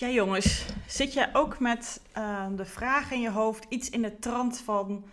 Ja, 0.00 0.08
jongens, 0.08 0.66
zit 0.86 1.12
jij 1.12 1.30
ook 1.32 1.58
met 1.58 2.02
uh, 2.18 2.46
de 2.56 2.64
vraag 2.64 3.10
in 3.10 3.20
je 3.20 3.30
hoofd, 3.30 3.66
iets 3.68 3.90
in 3.90 4.02
de 4.02 4.18
trant 4.18 4.60
van: 4.60 5.04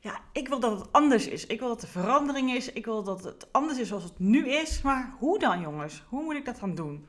ja, 0.00 0.20
ik 0.32 0.48
wil 0.48 0.60
dat 0.60 0.78
het 0.78 0.92
anders 0.92 1.26
is. 1.26 1.46
Ik 1.46 1.58
wil 1.58 1.68
dat 1.68 1.82
er 1.82 1.88
verandering 1.88 2.52
is. 2.52 2.72
Ik 2.72 2.84
wil 2.84 3.02
dat 3.02 3.24
het 3.24 3.52
anders 3.52 3.78
is 3.78 3.88
zoals 3.88 4.04
het 4.04 4.18
nu 4.18 4.48
is. 4.48 4.82
Maar 4.82 5.14
hoe 5.18 5.38
dan, 5.38 5.60
jongens? 5.60 6.02
Hoe 6.08 6.22
moet 6.22 6.34
ik 6.34 6.44
dat 6.44 6.60
dan 6.60 6.74
doen? 6.74 7.06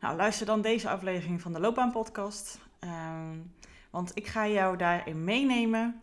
Nou, 0.00 0.16
luister 0.16 0.46
dan 0.46 0.60
deze 0.60 0.88
aflevering 0.88 1.40
van 1.40 1.52
de 1.52 1.60
Loopbaan 1.60 1.92
Podcast. 1.92 2.58
Uh, 2.84 2.90
want 3.90 4.10
ik 4.14 4.26
ga 4.26 4.48
jou 4.48 4.76
daarin 4.76 5.24
meenemen. 5.24 6.00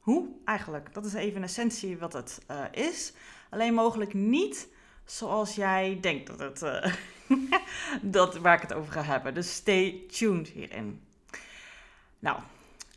Hoe 0.00 0.28
eigenlijk? 0.44 0.94
Dat 0.94 1.04
is 1.04 1.14
even 1.14 1.36
een 1.36 1.42
essentie 1.42 1.98
wat 1.98 2.12
het 2.12 2.40
uh, 2.50 2.64
is. 2.70 3.12
Alleen 3.50 3.74
mogelijk 3.74 4.14
niet 4.14 4.68
zoals 5.04 5.54
jij 5.54 5.98
denkt 6.00 6.26
dat 6.26 6.60
het. 6.60 6.92
Dat 8.02 8.36
waar 8.36 8.54
ik 8.54 8.60
het 8.60 8.72
over 8.72 8.92
ga 8.92 9.02
hebben. 9.02 9.34
Dus 9.34 9.54
stay 9.54 10.02
tuned 10.10 10.48
hierin. 10.48 11.00
Nou, 12.18 12.38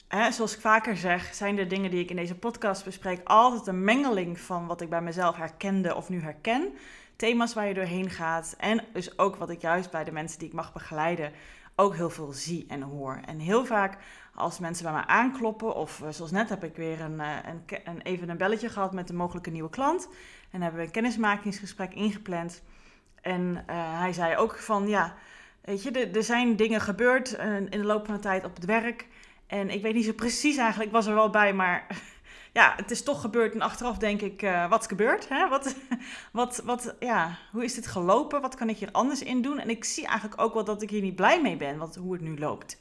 hè, 0.07 0.31
zoals 0.31 0.55
ik 0.55 0.61
vaker 0.61 0.97
zeg, 0.97 1.33
zijn 1.33 1.55
de 1.55 1.67
dingen 1.67 1.91
die 1.91 2.03
ik 2.03 2.09
in 2.09 2.15
deze 2.15 2.35
podcast 2.35 2.83
bespreek 2.83 3.21
altijd 3.23 3.67
een 3.67 3.83
mengeling 3.83 4.39
van 4.39 4.67
wat 4.67 4.81
ik 4.81 4.89
bij 4.89 5.01
mezelf 5.01 5.35
herkende 5.35 5.95
of 5.95 6.09
nu 6.09 6.21
herken. 6.21 6.73
Thema's 7.15 7.53
waar 7.53 7.67
je 7.67 7.73
doorheen 7.73 8.09
gaat. 8.09 8.55
En 8.57 8.83
dus 8.93 9.17
ook 9.17 9.35
wat 9.35 9.49
ik 9.49 9.61
juist 9.61 9.91
bij 9.91 10.03
de 10.03 10.11
mensen 10.11 10.39
die 10.39 10.47
ik 10.47 10.53
mag 10.53 10.73
begeleiden 10.73 11.31
ook 11.79 11.95
heel 11.95 12.09
veel 12.09 12.31
zie 12.31 12.65
en 12.67 12.81
hoor. 12.81 13.19
En 13.25 13.39
heel 13.39 13.65
vaak 13.65 13.97
als 14.35 14.59
mensen 14.59 14.83
bij 14.83 14.93
mij 14.93 15.05
aankloppen, 15.05 15.75
of 15.75 16.01
eh, 16.01 16.09
zoals 16.09 16.31
net 16.31 16.49
heb 16.49 16.63
ik 16.63 16.75
weer 16.75 17.01
een, 17.01 17.19
eh, 17.19 17.35
een, 17.45 17.79
een, 17.83 18.01
even 18.01 18.29
een 18.29 18.37
belletje 18.37 18.69
gehad 18.69 18.93
met 18.93 19.09
een 19.09 19.15
mogelijke 19.15 19.49
nieuwe 19.49 19.69
klant. 19.69 20.09
En 20.51 20.61
hebben 20.61 20.79
we 20.79 20.85
een 20.85 20.91
kennismakingsgesprek 20.91 21.93
ingepland. 21.93 22.61
En 23.27 23.63
uh, 23.69 23.99
hij 23.99 24.13
zei 24.13 24.35
ook 24.35 24.57
van, 24.57 24.87
ja, 24.87 25.15
weet 25.61 25.83
je, 25.83 25.91
er 25.91 26.23
zijn 26.23 26.55
dingen 26.55 26.81
gebeurd 26.81 27.31
in 27.69 27.81
de 27.81 27.83
loop 27.83 28.05
van 28.05 28.15
de 28.15 28.21
tijd 28.21 28.45
op 28.45 28.55
het 28.55 28.65
werk. 28.65 29.07
En 29.47 29.69
ik 29.69 29.81
weet 29.81 29.93
niet 29.93 30.05
zo 30.05 30.13
precies 30.13 30.57
eigenlijk, 30.57 30.89
ik 30.89 30.95
was 30.95 31.05
er 31.05 31.13
wel 31.13 31.29
bij, 31.29 31.53
maar 31.53 31.87
ja, 32.59 32.73
het 32.75 32.91
is 32.91 33.03
toch 33.03 33.21
gebeurd. 33.21 33.53
En 33.53 33.61
achteraf 33.61 33.97
denk 33.97 34.21
ik, 34.21 34.41
uh, 34.41 34.69
wat 34.69 34.81
is 34.81 34.87
gebeurd? 34.87 35.29
Hè? 35.29 35.47
Wat, 35.47 35.75
wat, 36.31 36.61
wat, 36.65 36.95
ja, 36.99 37.37
hoe 37.51 37.63
is 37.63 37.73
dit 37.73 37.87
gelopen? 37.87 38.41
Wat 38.41 38.55
kan 38.55 38.69
ik 38.69 38.77
hier 38.77 38.91
anders 38.91 39.23
in 39.23 39.41
doen? 39.41 39.59
En 39.59 39.69
ik 39.69 39.83
zie 39.83 40.05
eigenlijk 40.05 40.41
ook 40.41 40.53
wel 40.53 40.63
dat 40.63 40.81
ik 40.81 40.89
hier 40.89 41.01
niet 41.01 41.15
blij 41.15 41.41
mee 41.41 41.57
ben, 41.57 41.77
wat, 41.77 41.95
hoe 41.95 42.13
het 42.13 42.21
nu 42.21 42.37
loopt. 42.39 42.79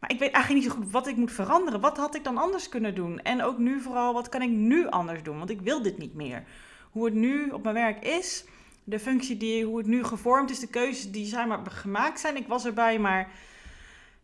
Maar 0.00 0.10
ik 0.10 0.18
weet 0.18 0.32
eigenlijk 0.32 0.64
niet 0.64 0.72
zo 0.72 0.78
goed 0.78 0.90
wat 0.90 1.06
ik 1.06 1.16
moet 1.16 1.32
veranderen. 1.32 1.80
Wat 1.80 1.96
had 1.96 2.14
ik 2.14 2.24
dan 2.24 2.36
anders 2.36 2.68
kunnen 2.68 2.94
doen? 2.94 3.20
En 3.20 3.42
ook 3.42 3.58
nu 3.58 3.80
vooral, 3.80 4.12
wat 4.12 4.28
kan 4.28 4.42
ik 4.42 4.50
nu 4.50 4.88
anders 4.88 5.22
doen? 5.22 5.38
Want 5.38 5.50
ik 5.50 5.60
wil 5.60 5.82
dit 5.82 5.98
niet 5.98 6.14
meer. 6.14 6.44
Hoe 6.90 7.04
het 7.04 7.14
nu 7.14 7.50
op 7.50 7.62
mijn 7.62 7.74
werk 7.74 8.04
is, 8.04 8.44
de 8.84 8.98
functie 8.98 9.36
die, 9.36 9.64
hoe 9.64 9.78
het 9.78 9.86
nu 9.86 10.04
gevormd 10.04 10.50
is, 10.50 10.60
de 10.60 10.66
keuzes 10.66 11.10
die 11.10 11.26
zijn 11.26 11.48
maar 11.48 11.60
gemaakt 11.66 12.20
zijn. 12.20 12.36
Ik 12.36 12.46
was 12.46 12.64
erbij, 12.64 12.98
maar 12.98 13.30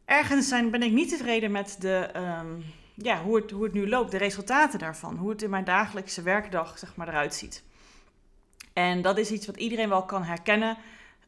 ergens 0.05 0.49
zijn, 0.49 0.71
ben 0.71 0.83
ik 0.83 0.93
niet 0.93 1.09
tevreden 1.09 1.51
met 1.51 1.77
de, 1.81 2.11
um, 2.17 2.65
ja, 2.95 3.23
hoe, 3.23 3.37
het, 3.37 3.51
hoe 3.51 3.65
het 3.65 3.73
nu 3.73 3.89
loopt, 3.89 4.11
de 4.11 4.19
resultaten 4.19 4.79
daarvan. 4.79 5.17
Hoe 5.17 5.31
het 5.31 5.43
in 5.43 5.51
mijn 5.51 5.65
dagelijkse 5.65 6.23
werkdag 6.23 6.79
zeg 6.79 6.97
maar, 6.97 7.09
eruit 7.09 7.35
ziet. 7.35 7.65
En 8.73 9.03
dat 9.03 9.19
is 9.19 9.31
iets 9.31 9.47
wat 9.47 9.57
iedereen 9.57 9.89
wel 9.89 10.05
kan 10.05 10.23
herkennen. 10.23 10.77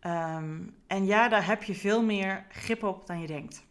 Um, 0.06 0.74
en 0.86 1.06
ja, 1.06 1.28
daar 1.28 1.46
heb 1.46 1.62
je 1.62 1.74
veel 1.74 2.02
meer 2.02 2.44
grip 2.48 2.82
op 2.82 3.06
dan 3.06 3.20
je 3.20 3.26
denkt. 3.26 3.66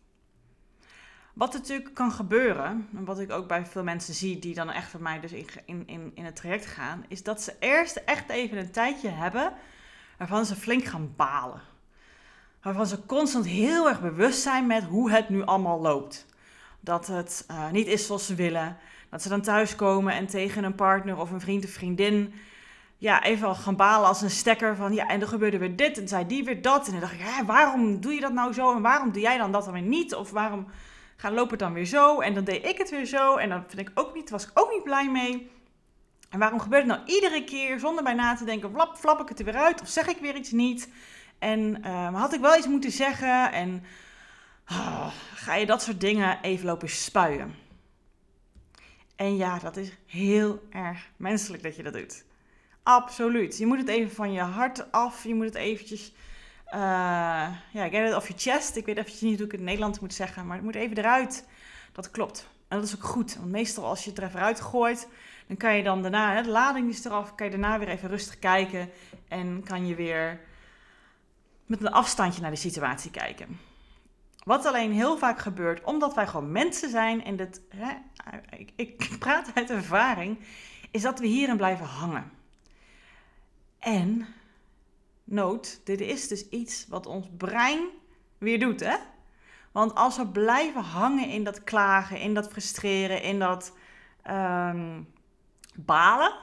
Wat 1.37 1.53
natuurlijk 1.53 1.93
kan 1.93 2.11
gebeuren, 2.11 2.87
en 2.95 3.05
wat 3.05 3.19
ik 3.19 3.31
ook 3.31 3.47
bij 3.47 3.65
veel 3.65 3.83
mensen 3.83 4.13
zie 4.13 4.39
die 4.39 4.53
dan 4.53 4.69
echt 4.69 4.89
van 4.89 5.01
mij 5.01 5.19
dus 5.19 5.31
in, 5.65 5.83
in, 5.85 6.11
in 6.13 6.25
het 6.25 6.35
traject 6.35 6.65
gaan, 6.65 7.05
is 7.07 7.23
dat 7.23 7.41
ze 7.41 7.53
eerst 7.59 7.95
echt 7.95 8.29
even 8.29 8.57
een 8.57 8.71
tijdje 8.71 9.09
hebben 9.09 9.53
waarvan 10.17 10.45
ze 10.45 10.55
flink 10.55 10.85
gaan 10.85 11.13
balen. 11.15 11.61
Waarvan 12.61 12.87
ze 12.87 13.05
constant 13.05 13.45
heel 13.45 13.87
erg 13.87 14.01
bewust 14.01 14.41
zijn 14.41 14.67
met 14.67 14.83
hoe 14.83 15.11
het 15.11 15.29
nu 15.29 15.43
allemaal 15.43 15.81
loopt. 15.81 16.25
Dat 16.79 17.07
het 17.07 17.45
uh, 17.51 17.71
niet 17.71 17.87
is 17.87 18.05
zoals 18.05 18.25
ze 18.25 18.35
willen. 18.35 18.77
Dat 19.09 19.21
ze 19.21 19.29
dan 19.29 19.41
thuiskomen 19.41 20.13
en 20.13 20.27
tegen 20.27 20.63
een 20.63 20.75
partner 20.75 21.17
of 21.17 21.31
een 21.31 21.41
vriend 21.41 21.65
of 21.65 21.71
vriendin 21.71 22.33
ja, 22.97 23.23
even 23.23 23.47
al 23.47 23.55
gaan 23.55 23.75
balen 23.75 24.07
als 24.07 24.21
een 24.21 24.29
stekker 24.29 24.75
van 24.75 24.93
ja, 24.93 25.07
en 25.07 25.21
er 25.21 25.27
gebeurde 25.27 25.57
weer 25.57 25.75
dit 25.75 25.97
en 25.97 26.07
zei 26.07 26.27
die 26.27 26.43
weer 26.43 26.61
dat. 26.61 26.85
En 26.85 26.91
dan 26.91 27.01
dacht 27.01 27.13
ik, 27.13 27.19
ja, 27.19 27.45
waarom 27.45 28.01
doe 28.01 28.13
je 28.13 28.19
dat 28.19 28.33
nou 28.33 28.53
zo 28.53 28.75
en 28.75 28.81
waarom 28.81 29.11
doe 29.11 29.21
jij 29.21 29.37
dan 29.37 29.51
dat 29.51 29.63
dan 29.63 29.73
weer 29.73 29.81
niet? 29.81 30.15
Of 30.15 30.31
waarom 30.31 30.67
Ga 31.19 31.31
lopen 31.31 31.49
het 31.49 31.59
dan 31.59 31.73
weer 31.73 31.85
zo 31.85 32.19
en 32.19 32.33
dan 32.33 32.43
deed 32.43 32.65
ik 32.65 32.77
het 32.77 32.89
weer 32.89 33.05
zo 33.05 33.35
en 33.35 33.49
dan 33.49 33.63
vind 33.67 33.89
ik 33.89 33.99
ook 33.99 34.15
niet, 34.15 34.29
was 34.29 34.43
ik 34.43 34.51
ook 34.53 34.71
niet 34.71 34.83
blij 34.83 35.09
mee. 35.09 35.51
En 36.29 36.39
waarom 36.39 36.59
gebeurt 36.59 36.87
het 36.87 36.97
nou 36.97 37.07
iedere 37.09 37.43
keer 37.43 37.79
zonder 37.79 38.03
bij 38.03 38.13
na 38.13 38.35
te 38.35 38.45
denken, 38.45 38.71
flap, 38.71 38.95
flap 38.95 39.21
ik 39.21 39.29
het 39.29 39.39
er 39.39 39.45
weer 39.45 39.55
uit 39.55 39.81
of 39.81 39.87
zeg 39.87 40.07
ik 40.07 40.17
weer 40.17 40.35
iets 40.35 40.51
niet? 40.51 40.89
En 41.39 41.81
uh, 41.85 42.15
had 42.15 42.33
ik 42.33 42.39
wel 42.39 42.57
iets 42.57 42.67
moeten 42.67 42.91
zeggen 42.91 43.51
en 43.51 43.83
oh, 44.71 45.07
ga 45.33 45.55
je 45.55 45.65
dat 45.65 45.81
soort 45.81 46.01
dingen 46.01 46.39
even 46.41 46.65
lopen 46.65 46.89
spuien. 46.89 47.55
En 49.15 49.37
ja, 49.37 49.59
dat 49.59 49.77
is 49.77 49.91
heel 50.05 50.67
erg 50.69 51.09
menselijk 51.15 51.63
dat 51.63 51.75
je 51.75 51.83
dat 51.83 51.93
doet. 51.93 52.25
Absoluut. 52.83 53.57
Je 53.57 53.65
moet 53.65 53.77
het 53.77 53.87
even 53.87 54.15
van 54.15 54.31
je 54.31 54.41
hart 54.41 54.91
af. 54.91 55.23
Je 55.23 55.35
moet 55.35 55.45
het 55.45 55.55
eventjes 55.55 56.13
uh, 56.73 56.79
ja, 57.71 57.89
get 57.89 58.07
it 58.07 58.15
off 58.15 58.27
your 58.27 58.41
chest. 58.41 58.75
Ik 58.75 58.85
weet 58.85 58.97
even 58.97 59.27
niet 59.27 59.37
hoe 59.37 59.45
ik 59.45 59.51
het 59.51 59.59
in 59.59 59.65
Nederland 59.65 60.01
moet 60.01 60.13
zeggen, 60.13 60.45
maar 60.45 60.55
het 60.55 60.65
moet 60.65 60.75
even 60.75 60.97
eruit. 60.97 61.45
Dat 61.91 62.11
klopt. 62.11 62.47
En 62.67 62.77
dat 62.77 62.87
is 62.87 62.95
ook 62.95 63.03
goed. 63.03 63.35
Want 63.35 63.51
meestal 63.51 63.85
als 63.85 64.03
je 64.03 64.09
het 64.09 64.19
er 64.19 64.25
even 64.25 64.39
uit 64.39 64.61
gooit, 64.61 65.07
dan 65.47 65.57
kan 65.57 65.75
je 65.75 65.83
dan 65.83 66.01
daarna, 66.01 66.33
hè, 66.33 66.41
de 66.41 66.49
lading 66.49 66.89
is 66.89 67.05
eraf, 67.05 67.35
kan 67.35 67.45
je 67.45 67.51
daarna 67.51 67.79
weer 67.79 67.87
even 67.87 68.09
rustig 68.09 68.39
kijken. 68.39 68.89
En 69.27 69.63
kan 69.63 69.87
je 69.87 69.95
weer 69.95 70.39
met 71.65 71.81
een 71.81 71.91
afstandje 71.91 72.41
naar 72.41 72.51
de 72.51 72.57
situatie 72.57 73.11
kijken. 73.11 73.59
Wat 74.43 74.65
alleen 74.65 74.91
heel 74.91 75.17
vaak 75.17 75.39
gebeurt, 75.39 75.83
omdat 75.83 76.13
wij 76.13 76.27
gewoon 76.27 76.51
mensen 76.51 76.89
zijn 76.89 77.23
en 77.23 77.35
dit, 77.35 77.61
hè, 77.69 77.93
ik, 78.57 78.71
ik 78.75 79.09
praat 79.19 79.51
uit 79.53 79.69
ervaring, 79.69 80.39
is 80.91 81.01
dat 81.01 81.19
we 81.19 81.27
hierin 81.27 81.57
blijven 81.57 81.85
hangen. 81.85 82.31
En 83.79 84.27
nood, 85.29 85.81
dit 85.83 86.01
is 86.01 86.27
dus 86.27 86.49
iets 86.49 86.85
wat 86.89 87.05
ons 87.05 87.27
brein 87.37 87.87
weer 88.37 88.59
doet, 88.59 88.79
hè? 88.79 88.95
Want 89.71 89.95
als 89.95 90.17
we 90.17 90.27
blijven 90.27 90.81
hangen 90.81 91.29
in 91.29 91.43
dat 91.43 91.63
klagen, 91.63 92.19
in 92.19 92.33
dat 92.33 92.47
frustreren, 92.47 93.21
in 93.21 93.39
dat 93.39 93.73
um, 94.29 95.07
balen. 95.75 96.33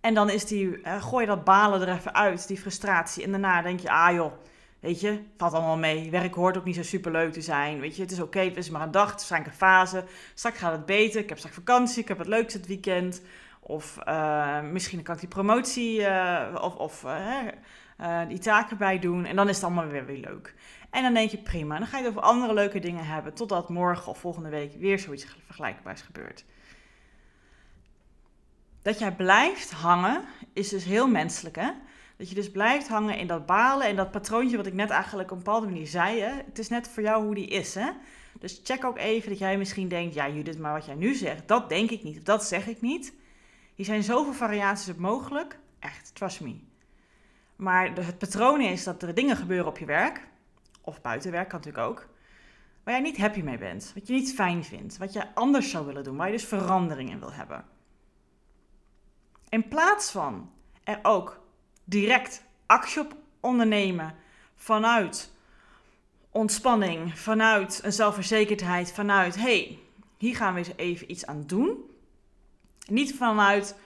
En 0.00 0.14
dan 0.14 0.30
is 0.30 0.44
die, 0.44 0.66
uh, 0.66 1.02
gooi 1.02 1.24
je 1.24 1.30
dat 1.30 1.44
balen 1.44 1.80
er 1.80 1.94
even 1.94 2.14
uit, 2.14 2.46
die 2.46 2.58
frustratie. 2.58 3.24
En 3.24 3.30
daarna 3.30 3.62
denk 3.62 3.80
je, 3.80 3.90
ah 3.90 4.14
joh, 4.14 4.32
weet 4.80 5.00
je, 5.00 5.22
valt 5.36 5.52
allemaal 5.52 5.76
mee. 5.76 6.10
Werk 6.10 6.34
hoort 6.34 6.56
ook 6.56 6.64
niet 6.64 6.74
zo 6.74 6.82
super 6.82 7.12
leuk 7.12 7.32
te 7.32 7.40
zijn. 7.40 7.80
Weet 7.80 7.96
je, 7.96 8.02
het 8.02 8.10
is 8.10 8.20
oké, 8.20 8.40
het 8.40 8.56
is 8.56 8.70
maar 8.70 8.82
een 8.82 8.90
dag, 8.90 9.10
het 9.10 9.20
is 9.20 9.28
waarschijnlijk 9.28 9.52
een 9.52 9.66
fase. 9.66 10.04
Straks 10.34 10.58
gaat 10.58 10.72
het 10.72 10.86
beter, 10.86 11.20
ik 11.20 11.28
heb 11.28 11.38
straks 11.38 11.56
vakantie, 11.56 12.02
ik 12.02 12.08
heb 12.08 12.18
het 12.18 12.26
leukste 12.26 12.58
het 12.58 12.66
weekend. 12.66 13.22
Of 13.60 13.98
uh, 14.08 14.60
misschien 14.60 15.02
kan 15.02 15.14
ik 15.14 15.20
die 15.20 15.28
promotie, 15.28 16.00
uh, 16.00 16.58
of, 16.60 16.74
of 16.74 17.04
uh, 18.02 18.20
die 18.28 18.38
taken 18.38 18.76
bij 18.76 18.98
doen. 18.98 19.24
En 19.24 19.36
dan 19.36 19.48
is 19.48 19.54
het 19.54 19.64
allemaal 19.64 19.86
weer, 19.86 20.06
weer 20.06 20.18
leuk. 20.18 20.54
En 20.90 21.02
dan 21.02 21.14
denk 21.14 21.30
je 21.30 21.38
prima. 21.38 21.78
Dan 21.78 21.86
ga 21.86 21.98
je 21.98 22.04
het 22.04 22.12
over 22.12 22.28
andere 22.28 22.54
leuke 22.54 22.78
dingen 22.78 23.06
hebben. 23.06 23.34
Totdat 23.34 23.68
morgen 23.68 24.06
of 24.06 24.18
volgende 24.18 24.48
week 24.48 24.74
weer 24.78 24.98
zoiets 24.98 25.26
vergelijkbaars 25.46 26.00
gebeurt. 26.00 26.44
Dat 28.82 28.98
jij 28.98 29.12
blijft 29.12 29.70
hangen 29.70 30.24
is 30.52 30.68
dus 30.68 30.84
heel 30.84 31.08
menselijk 31.08 31.56
hè. 31.56 31.70
Dat 32.16 32.28
je 32.28 32.34
dus 32.34 32.50
blijft 32.50 32.88
hangen 32.88 33.18
in 33.18 33.26
dat 33.26 33.46
balen 33.46 33.86
en 33.86 33.96
dat 33.96 34.10
patroontje 34.10 34.56
wat 34.56 34.66
ik 34.66 34.72
net 34.72 34.90
eigenlijk 34.90 35.30
op 35.30 35.36
een 35.36 35.44
bepaalde 35.44 35.66
manier 35.66 35.86
zei. 35.86 36.20
Hè? 36.20 36.34
Het 36.46 36.58
is 36.58 36.68
net 36.68 36.88
voor 36.88 37.02
jou 37.02 37.24
hoe 37.24 37.34
die 37.34 37.46
is. 37.46 37.74
Hè? 37.74 37.90
Dus 38.38 38.60
check 38.64 38.84
ook 38.84 38.98
even 38.98 39.28
dat 39.28 39.38
jij 39.38 39.58
misschien 39.58 39.88
denkt, 39.88 40.14
ja 40.14 40.28
Judith, 40.28 40.58
maar 40.58 40.72
wat 40.72 40.86
jij 40.86 40.94
nu 40.94 41.14
zegt, 41.14 41.48
dat 41.48 41.68
denk 41.68 41.90
ik 41.90 42.02
niet. 42.02 42.16
Of 42.16 42.22
dat 42.22 42.44
zeg 42.44 42.66
ik 42.66 42.80
niet. 42.80 43.12
Hier 43.74 43.86
zijn 43.86 44.02
zoveel 44.02 44.32
variaties 44.32 44.88
op 44.88 44.98
mogelijk. 44.98 45.58
Echt, 45.78 46.14
trust 46.14 46.40
me. 46.40 46.71
Maar 47.62 47.92
het 47.92 48.18
patroon 48.18 48.60
is 48.60 48.84
dat 48.84 49.02
er 49.02 49.14
dingen 49.14 49.36
gebeuren 49.36 49.66
op 49.66 49.78
je 49.78 49.84
werk, 49.84 50.28
of 50.80 51.00
buiten 51.00 51.30
werk 51.30 51.48
kan 51.48 51.58
natuurlijk 51.58 51.88
ook, 51.88 52.08
waar 52.84 52.94
jij 52.94 53.02
niet 53.02 53.16
happy 53.16 53.40
mee 53.40 53.58
bent, 53.58 53.92
wat 53.94 54.06
je 54.06 54.12
niet 54.12 54.34
fijn 54.34 54.64
vindt, 54.64 54.98
wat 54.98 55.12
je 55.12 55.34
anders 55.34 55.70
zou 55.70 55.86
willen 55.86 56.04
doen, 56.04 56.16
waar 56.16 56.26
je 56.26 56.32
dus 56.32 56.44
verandering 56.44 57.10
in 57.10 57.18
wil 57.18 57.32
hebben. 57.32 57.64
In 59.48 59.68
plaats 59.68 60.10
van 60.10 60.50
er 60.84 60.98
ook 61.02 61.40
direct 61.84 62.42
actie 62.66 63.00
op 63.00 63.16
ondernemen 63.40 64.14
vanuit 64.56 65.32
ontspanning, 66.30 67.18
vanuit 67.18 67.80
een 67.82 67.92
zelfverzekerdheid, 67.92 68.92
vanuit 68.92 69.36
hey, 69.36 69.78
hier 70.18 70.36
gaan 70.36 70.52
we 70.52 70.58
eens 70.58 70.76
even 70.76 71.10
iets 71.10 71.26
aan 71.26 71.46
doen. 71.46 71.90
Niet 72.86 73.14
vanuit 73.16 73.76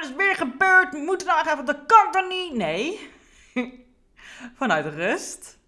domme, 0.00 0.14
is 0.14 0.26
weer 0.26 0.34
gebeurd. 0.34 0.92
We 0.92 0.98
moeten 0.98 1.26
nou 1.26 1.48
even, 1.48 1.64
dat 1.64 1.86
kan 1.86 2.12
toch 2.12 2.28
niet? 2.28 2.54
Nee. 2.54 3.10
Vanuit 4.58 4.86
rust. 4.86 5.58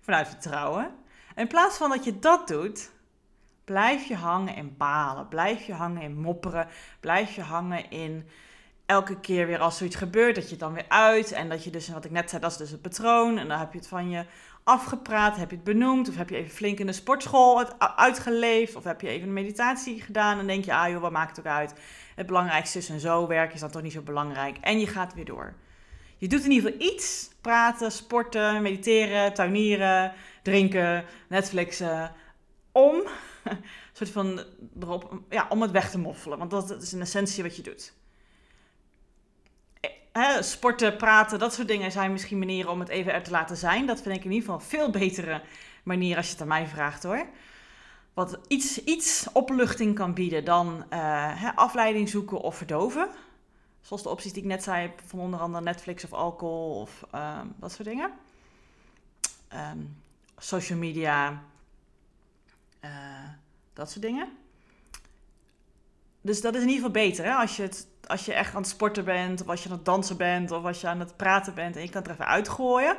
Vanuit 0.00 0.28
vertrouwen. 0.28 0.94
In 1.34 1.46
plaats 1.46 1.76
van 1.76 1.90
dat 1.90 2.04
je 2.04 2.18
dat 2.18 2.48
doet, 2.48 2.90
blijf 3.64 4.04
je 4.04 4.16
hangen 4.16 4.54
in 4.54 4.76
balen. 4.76 5.28
Blijf 5.28 5.66
je 5.66 5.72
hangen 5.72 6.02
in 6.02 6.20
mopperen. 6.20 6.68
Blijf 7.00 7.34
je 7.34 7.42
hangen 7.42 7.90
in 7.90 8.28
elke 8.86 9.20
keer 9.20 9.46
weer 9.46 9.58
als 9.58 9.76
zoiets 9.76 9.96
gebeurt, 9.96 10.34
dat 10.34 10.44
je 10.44 10.50
het 10.50 10.58
dan 10.58 10.72
weer 10.72 10.88
uit. 10.88 11.32
En 11.32 11.48
dat 11.48 11.64
je 11.64 11.70
dus, 11.70 11.88
wat 11.88 12.04
ik 12.04 12.10
net 12.10 12.30
zei, 12.30 12.42
dat 12.42 12.50
is 12.50 12.56
dus 12.56 12.70
het 12.70 12.82
patroon. 12.82 13.38
En 13.38 13.48
dan 13.48 13.58
heb 13.58 13.72
je 13.72 13.78
het 13.78 13.88
van 13.88 14.10
je 14.10 14.24
afgepraat, 14.70 15.36
heb 15.36 15.50
je 15.50 15.56
het 15.56 15.64
benoemd. 15.64 16.08
Of 16.08 16.16
heb 16.16 16.28
je 16.28 16.36
even 16.36 16.50
flink 16.50 16.78
in 16.78 16.86
de 16.86 16.92
sportschool 16.92 17.58
het 17.58 17.74
uitgeleefd. 17.78 18.76
Of 18.76 18.84
heb 18.84 19.00
je 19.00 19.08
even 19.08 19.28
een 19.28 19.34
meditatie 19.34 20.00
gedaan. 20.00 20.38
En 20.38 20.46
denk 20.46 20.64
je, 20.64 20.74
ah 20.74 20.90
joh, 20.90 21.00
wat 21.00 21.12
maakt 21.12 21.36
het 21.36 21.46
ook 21.46 21.52
uit. 21.52 21.74
Het 22.14 22.26
belangrijkste 22.26 22.78
is 22.78 22.88
en 22.88 23.00
zo 23.00 23.26
werken 23.26 23.54
is 23.54 23.60
dan 23.60 23.70
toch 23.70 23.82
niet 23.82 23.92
zo 23.92 24.02
belangrijk. 24.02 24.56
En 24.60 24.80
je 24.80 24.86
gaat 24.86 25.14
weer 25.14 25.24
door. 25.24 25.54
Je 26.16 26.28
doet 26.28 26.44
in 26.44 26.50
ieder 26.50 26.70
geval 26.70 26.86
iets. 26.88 27.30
Praten, 27.40 27.92
sporten, 27.92 28.62
mediteren, 28.62 29.34
tuinieren, 29.34 30.12
drinken, 30.42 31.04
Netflixen. 31.28 32.12
Om, 32.72 33.02
soort 33.92 34.10
van 34.10 34.44
erop, 34.80 35.20
ja, 35.28 35.46
om 35.48 35.62
het 35.62 35.70
weg 35.70 35.90
te 35.90 35.98
moffelen. 35.98 36.38
Want 36.38 36.50
dat 36.50 36.82
is 36.82 36.92
in 36.92 37.00
essentie 37.00 37.42
wat 37.42 37.56
je 37.56 37.62
doet 37.62 37.92
sporten, 40.40 40.96
praten, 40.96 41.38
dat 41.38 41.54
soort 41.54 41.68
dingen 41.68 41.92
zijn 41.92 42.12
misschien 42.12 42.38
manieren 42.38 42.70
om 42.70 42.80
het 42.80 42.88
even 42.88 43.12
er 43.12 43.22
te 43.22 43.30
laten 43.30 43.56
zijn. 43.56 43.86
Dat 43.86 44.02
vind 44.02 44.16
ik 44.16 44.24
in 44.24 44.30
ieder 44.32 44.48
geval 44.48 44.60
een 44.60 44.70
veel 44.70 44.90
betere 44.90 45.42
manier 45.82 46.16
als 46.16 46.26
je 46.26 46.32
het 46.32 46.40
aan 46.40 46.48
mij 46.48 46.66
vraagt 46.66 47.02
hoor. 47.02 47.26
Wat 48.14 48.38
iets, 48.46 48.84
iets 48.84 49.26
opluchting 49.32 49.94
kan 49.94 50.14
bieden 50.14 50.44
dan 50.44 50.84
uh, 50.90 51.42
hè, 51.42 51.54
afleiding 51.54 52.08
zoeken 52.08 52.40
of 52.40 52.56
verdoven. 52.56 53.08
Zoals 53.80 54.02
de 54.02 54.08
opties 54.08 54.32
die 54.32 54.42
ik 54.42 54.48
net 54.48 54.62
zei, 54.62 54.92
van 55.06 55.18
onder 55.18 55.40
andere 55.40 55.64
Netflix 55.64 56.04
of 56.04 56.12
alcohol 56.12 56.80
of 56.80 57.04
uh, 57.14 57.40
dat 57.56 57.72
soort 57.72 57.88
dingen. 57.88 58.10
Um, 59.54 59.96
social 60.38 60.78
media, 60.78 61.42
uh, 62.84 62.90
dat 63.72 63.90
soort 63.90 64.02
dingen. 64.02 64.28
Dus 66.20 66.40
dat 66.40 66.54
is 66.54 66.62
in 66.62 66.68
ieder 66.68 66.86
geval 66.86 67.02
beter 67.02 67.24
hè? 67.24 67.34
Als, 67.34 67.56
je 67.56 67.62
het, 67.62 67.86
als 68.10 68.24
je 68.24 68.32
echt 68.32 68.54
aan 68.54 68.60
het 68.60 68.70
sporten 68.70 69.04
bent, 69.04 69.40
of 69.40 69.48
als 69.48 69.62
je 69.62 69.68
aan 69.68 69.74
het 69.74 69.84
dansen 69.84 70.16
bent, 70.16 70.50
of 70.50 70.64
als 70.64 70.80
je 70.80 70.86
aan 70.86 71.00
het 71.00 71.16
praten 71.16 71.54
bent 71.54 71.76
en 71.76 71.82
je 71.82 71.88
kan 71.88 72.00
het 72.00 72.06
er 72.06 72.14
even 72.14 72.26
uitgooien. 72.26 72.96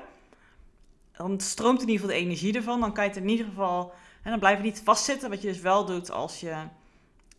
Dan 1.12 1.40
stroomt 1.40 1.82
in 1.82 1.88
ieder 1.88 2.02
geval 2.02 2.20
de 2.20 2.26
energie 2.26 2.54
ervan. 2.54 2.80
Dan 2.80 2.94
kan 2.94 3.04
je 3.04 3.10
het 3.10 3.20
in 3.20 3.30
ieder 3.30 3.46
geval. 3.46 3.94
En 4.24 4.30
dan 4.30 4.40
blijf 4.40 4.58
je 4.58 4.64
niet 4.64 4.82
vastzitten, 4.84 5.30
wat 5.30 5.42
je 5.42 5.48
dus 5.48 5.60
wel 5.60 5.86
doet 5.86 6.12
als 6.12 6.40
je 6.40 6.54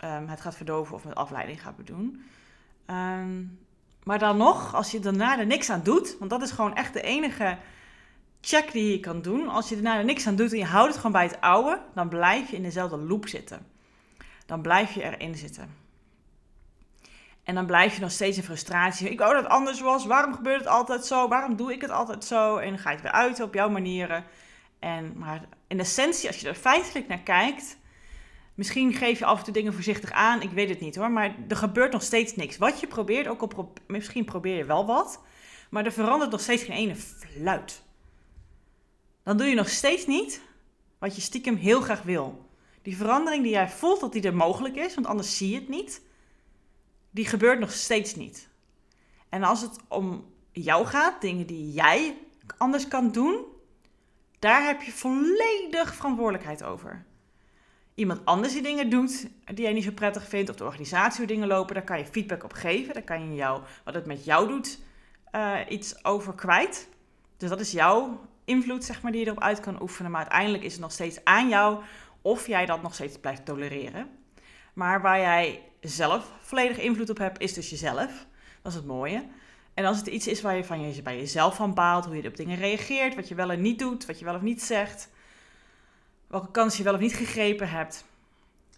um, 0.05 0.29
het 0.29 0.41
gaat 0.41 0.57
verdoven 0.57 0.95
of 0.95 1.05
met 1.05 1.15
afleiding 1.15 1.63
gaat 1.63 1.75
doen. 1.85 2.25
Um, 2.87 3.59
maar 4.03 4.19
dan 4.19 4.37
nog, 4.37 4.75
als 4.75 4.91
je 4.91 5.01
daarna 5.01 5.39
er 5.39 5.47
niks 5.47 5.71
aan 5.71 5.83
doet, 5.83 6.17
want 6.19 6.31
dat 6.31 6.43
is 6.43 6.51
gewoon 6.51 6.75
echt 6.75 6.93
de 6.93 7.03
enige 7.03 7.59
check 8.41 8.73
die 8.73 8.91
je 8.91 9.01
kan 9.01 9.23
doen. 9.23 9.49
Als 9.49 9.69
je 9.69 9.75
daarna 9.75 9.99
er 9.99 10.05
niks 10.05 10.27
aan 10.27 10.37
doet 10.37 10.53
en 10.53 10.59
je 10.59 10.65
houdt 10.65 10.89
het 10.89 10.97
gewoon 10.97 11.13
bij 11.13 11.25
het 11.25 11.41
oude, 11.41 11.81
dan 11.95 12.09
blijf 12.09 12.51
je 12.51 12.57
in 12.57 12.63
dezelfde 12.63 12.97
loop 12.97 13.29
zitten 13.29 13.71
dan 14.53 14.63
blijf 14.63 14.95
je 14.95 15.03
erin 15.03 15.35
zitten. 15.35 15.82
En 17.45 17.55
dan 17.55 17.67
blijf 17.67 17.95
je 17.95 18.01
nog 18.01 18.11
steeds 18.11 18.37
in 18.37 18.43
frustratie. 18.43 19.11
Ik 19.11 19.19
wou 19.19 19.35
dat 19.35 19.47
anders 19.47 19.81
was. 19.81 20.07
Waarom 20.07 20.35
gebeurt 20.35 20.59
het 20.59 20.69
altijd 20.69 21.07
zo? 21.07 21.29
Waarom 21.29 21.57
doe 21.57 21.73
ik 21.73 21.81
het 21.81 21.91
altijd 21.91 22.25
zo? 22.25 22.57
En 22.57 22.69
dan 22.69 22.79
ga 22.79 22.89
je 22.91 22.95
het 22.95 23.05
weer 23.05 23.13
uit 23.13 23.41
op 23.41 23.55
jouw 23.55 23.69
manieren. 23.69 24.25
En, 24.79 25.13
maar 25.17 25.45
in 25.67 25.81
essentie, 25.81 26.29
als 26.29 26.41
je 26.41 26.49
er 26.49 26.55
feitelijk 26.55 27.09
naar 27.09 27.23
kijkt. 27.23 27.79
Misschien 28.55 28.93
geef 28.93 29.19
je 29.19 29.25
af 29.25 29.39
en 29.39 29.45
toe 29.45 29.53
dingen 29.53 29.73
voorzichtig 29.75 30.11
aan. 30.11 30.43
Ik 30.43 30.51
weet 30.51 30.69
het 30.69 30.81
niet 30.81 30.97
hoor. 30.97 31.11
Maar 31.11 31.35
er 31.49 31.57
gebeurt 31.57 31.93
nog 31.93 32.03
steeds 32.03 32.37
niks. 32.37 32.59
Wat 32.59 32.81
je 32.81 32.87
probeert, 32.87 33.27
ook 33.27 33.43
al 33.43 33.73
misschien 33.87 34.25
probeer 34.25 34.57
je 34.57 34.65
wel 34.65 34.87
wat. 34.87 35.21
Maar 35.71 35.85
er 35.85 35.93
verandert 35.93 36.31
nog 36.31 36.41
steeds 36.41 36.63
geen 36.63 36.77
ene 36.77 36.97
fluit. 36.97 37.83
Dan 39.23 39.37
doe 39.37 39.47
je 39.47 39.55
nog 39.55 39.69
steeds 39.69 40.07
niet 40.07 40.41
wat 40.99 41.15
je 41.15 41.21
stiekem 41.21 41.57
heel 41.57 41.81
graag 41.81 42.03
wil. 42.03 42.49
Die 42.83 42.97
verandering 42.97 43.43
die 43.43 43.53
jij 43.53 43.69
voelt 43.69 44.01
dat 44.01 44.13
die 44.13 44.23
er 44.23 44.35
mogelijk 44.35 44.77
is, 44.77 44.95
want 44.95 45.07
anders 45.07 45.37
zie 45.37 45.51
je 45.51 45.55
het 45.55 45.69
niet, 45.69 46.03
die 47.13 47.27
gebeurt 47.27 47.59
nog 47.59 47.71
steeds 47.71 48.15
niet. 48.15 48.49
En 49.29 49.43
als 49.43 49.61
het 49.61 49.77
om 49.89 50.33
jou 50.53 50.87
gaat, 50.87 51.21
dingen 51.21 51.47
die 51.47 51.73
jij 51.73 52.17
anders 52.57 52.89
kan 52.89 53.13
doen, 53.13 53.45
daar 54.39 54.65
heb 54.65 54.83
je 54.83 54.93
volledig 54.93 55.95
verantwoordelijkheid 55.95 56.63
over. 56.63 57.05
Iemand 57.95 58.25
anders 58.25 58.53
die 58.53 58.63
dingen 58.63 58.91
doet 58.91 59.27
die 59.45 59.65
jij 59.65 59.73
niet 59.73 59.85
zo 59.85 59.91
prettig 59.91 60.29
vindt, 60.29 60.51
of 60.51 60.57
de 60.57 60.65
organisatie 60.65 61.19
hoe 61.19 61.27
dingen 61.27 61.49
lopen, 61.49 61.75
daar 61.75 61.85
kan 61.85 61.99
je 61.99 62.07
feedback 62.07 62.45
op 62.45 62.53
geven. 62.53 62.95
Daar 62.95 63.03
kan 63.03 63.29
je 63.29 63.35
jou, 63.35 63.63
wat 63.85 63.95
het 63.95 64.07
met 64.07 64.25
jou 64.25 64.49
doet, 64.49 64.81
uh, 65.33 65.59
iets 65.69 66.05
over 66.05 66.35
kwijt. 66.35 66.89
Dus 67.37 67.49
dat 67.49 67.61
is 67.61 67.73
jouw 67.73 68.21
invloed, 68.45 68.85
zeg 68.85 69.03
maar, 69.03 69.13
die 69.13 69.21
je 69.21 69.27
erop 69.27 69.43
uit 69.43 69.61
kan 69.61 69.83
oefenen. 69.83 70.11
Maar 70.11 70.21
uiteindelijk 70.21 70.65
is 70.65 70.73
het 70.73 70.81
nog 70.81 70.93
steeds 70.93 71.25
aan 71.25 71.49
jou 71.49 71.83
of 72.23 72.47
jij 72.47 72.67
dat 72.67 72.83
nog 72.83 72.95
steeds 72.95 73.19
blijft 73.19 73.45
tolereren. 73.45 74.11
Maar 74.73 75.01
waar 75.01 75.19
jij 75.19 75.63
zelf 75.81 76.31
volledig 76.41 76.79
invloed 76.79 77.11
op 77.11 77.19
hebt, 77.19 77.41
is 77.41 77.53
dus 77.53 77.71
jezelf. 77.71 78.27
Dat 78.63 78.73
is 78.73 78.75
het 78.75 78.87
mooie. 78.87 79.25
En 79.75 79.85
als 79.85 79.97
het 79.97 80.07
iets 80.07 80.27
is 80.27 80.43
waar 80.43 80.57
je 80.57 80.65
van 80.65 80.95
je, 80.95 81.03
bij 81.03 81.17
jezelf 81.17 81.57
van 81.57 81.75
baalt, 81.75 82.05
hoe 82.05 82.17
je 82.17 82.29
op 82.29 82.37
dingen 82.37 82.59
reageert, 82.59 83.15
wat 83.15 83.29
je 83.29 83.35
wel 83.35 83.51
en 83.51 83.61
niet 83.61 83.79
doet, 83.79 84.07
wat 84.07 84.19
je 84.19 84.25
wel 84.25 84.35
of 84.35 84.41
niet 84.41 84.63
zegt, 84.63 85.09
welke 86.27 86.51
kans 86.51 86.77
je 86.77 86.83
wel 86.83 86.95
of 86.95 87.01
niet 87.01 87.15
gegrepen 87.15 87.69
hebt, 87.69 88.05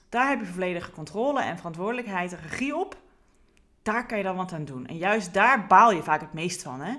daar 0.08 0.28
heb 0.28 0.40
je 0.40 0.46
volledige 0.46 0.90
controle 0.90 1.42
en 1.42 1.56
verantwoordelijkheid 1.56 2.32
en 2.32 2.38
regie 2.48 2.76
op. 2.76 2.96
Daar 3.82 4.06
kan 4.06 4.18
je 4.18 4.24
dan 4.24 4.36
wat 4.36 4.52
aan 4.52 4.64
doen. 4.64 4.86
En 4.86 4.96
juist 4.96 5.34
daar 5.34 5.66
baal 5.66 5.92
je 5.92 6.02
vaak 6.02 6.20
het 6.20 6.32
meest 6.32 6.62
van. 6.62 6.80
Hè? 6.80 6.94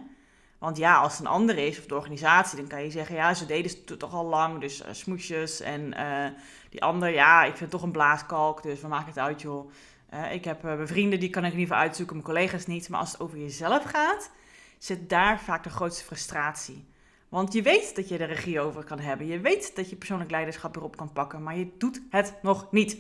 Want 0.58 0.78
ja, 0.78 0.98
als 0.98 1.12
het 1.12 1.22
een 1.22 1.32
ander 1.32 1.58
is, 1.58 1.80
of 1.80 1.86
de 1.86 1.96
organisatie, 1.96 2.58
dan 2.58 2.68
kan 2.68 2.84
je 2.84 2.92
zeggen, 2.92 3.16
ja, 3.16 3.34
ze 3.34 3.46
deden 3.46 3.72
het 3.72 4.00
toch 4.00 4.14
al 4.14 4.26
lang, 4.26 4.60
dus 4.60 4.82
uh, 4.82 4.88
smoesjes. 4.92 5.60
En 5.60 5.94
uh, 5.98 6.28
die 6.70 6.84
ander, 6.84 7.10
ja, 7.10 7.44
ik 7.44 7.58
vind 7.58 7.72
toch 7.72 7.82
een 7.82 7.92
blaaskalk, 7.92 8.64
dus 8.64 8.82
we 8.82 8.88
maken 8.88 9.08
het 9.08 9.18
uit, 9.18 9.42
joh. 9.42 9.72
Uh, 10.14 10.34
ik 10.34 10.46
heb 10.46 10.64
mijn 10.64 10.88
vrienden, 10.88 11.20
die 11.20 11.30
kan 11.30 11.46
ik 11.46 11.52
ieder 11.52 11.68
geval 11.68 11.82
uitzoeken, 11.82 12.16
mijn 12.16 12.28
collega's 12.28 12.66
niet. 12.66 12.90
Maar 12.90 13.00
als 13.00 13.12
het 13.12 13.22
over 13.22 13.38
jezelf 13.38 13.84
gaat, 13.84 14.32
zit 14.78 15.10
daar 15.10 15.40
vaak 15.40 15.64
de 15.64 15.70
grootste 15.70 16.04
frustratie. 16.04 16.86
Want 17.30 17.54
je 17.54 17.62
weet 17.62 17.96
dat 17.96 18.10
je 18.10 18.18
de 18.18 18.24
regie 18.24 18.60
over 18.60 18.84
kan 18.84 19.00
hebben. 19.00 19.28
Je 19.28 19.40
weet 19.40 19.76
dat 19.76 19.90
je 19.90 19.96
persoonlijk 19.96 20.32
leiderschap 20.32 20.76
erop 20.76 20.98
kan 20.98 21.14
pakken, 21.14 21.44
maar 21.44 21.58
je 21.58 21.72
doet 21.78 22.02
het 22.10 22.34
nog 22.42 22.72
niet. 22.72 22.98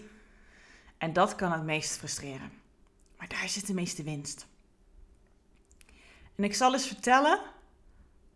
En 0.98 1.13
dat 1.13 1.36
kan 1.36 1.51
het 1.51 1.63
meest 1.63 1.98
frustreren. 1.98 2.51
Maar 3.18 3.28
daar 3.28 3.50
zit 3.50 3.68
de 3.68 3.74
meeste 3.74 4.04
winst. 4.04 4.48
En 6.36 6.44
ik 6.44 6.56
zal 6.56 6.74
eens 6.74 6.88
vertellen 6.88 7.40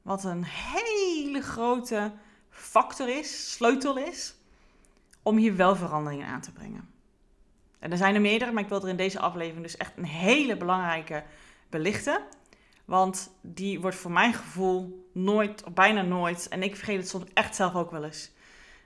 wat 0.01 0.23
een 0.23 0.43
hele 0.45 1.41
grote 1.41 2.11
factor 2.49 3.09
is, 3.09 3.51
sleutel 3.51 3.97
is, 3.97 4.35
om 5.23 5.37
hier 5.37 5.55
wel 5.55 5.75
veranderingen 5.75 6.27
aan 6.27 6.41
te 6.41 6.51
brengen. 6.51 6.89
En 7.79 7.91
er 7.91 7.97
zijn 7.97 8.15
er 8.15 8.21
meerdere, 8.21 8.51
maar 8.51 8.63
ik 8.63 8.69
wil 8.69 8.81
er 8.81 8.89
in 8.89 8.95
deze 8.95 9.19
aflevering 9.19 9.63
dus 9.63 9.77
echt 9.77 9.97
een 9.97 10.05
hele 10.05 10.57
belangrijke 10.57 11.23
belichten. 11.69 12.21
Want 12.85 13.31
die 13.41 13.81
wordt 13.81 13.97
voor 13.97 14.11
mijn 14.11 14.33
gevoel 14.33 15.09
nooit, 15.13 15.63
of 15.63 15.73
bijna 15.73 16.01
nooit, 16.01 16.47
en 16.47 16.63
ik 16.63 16.75
vergeet 16.75 16.97
het 16.97 17.09
soms 17.09 17.25
echt 17.33 17.55
zelf 17.55 17.75
ook 17.75 17.91
wel 17.91 18.03
eens. 18.03 18.31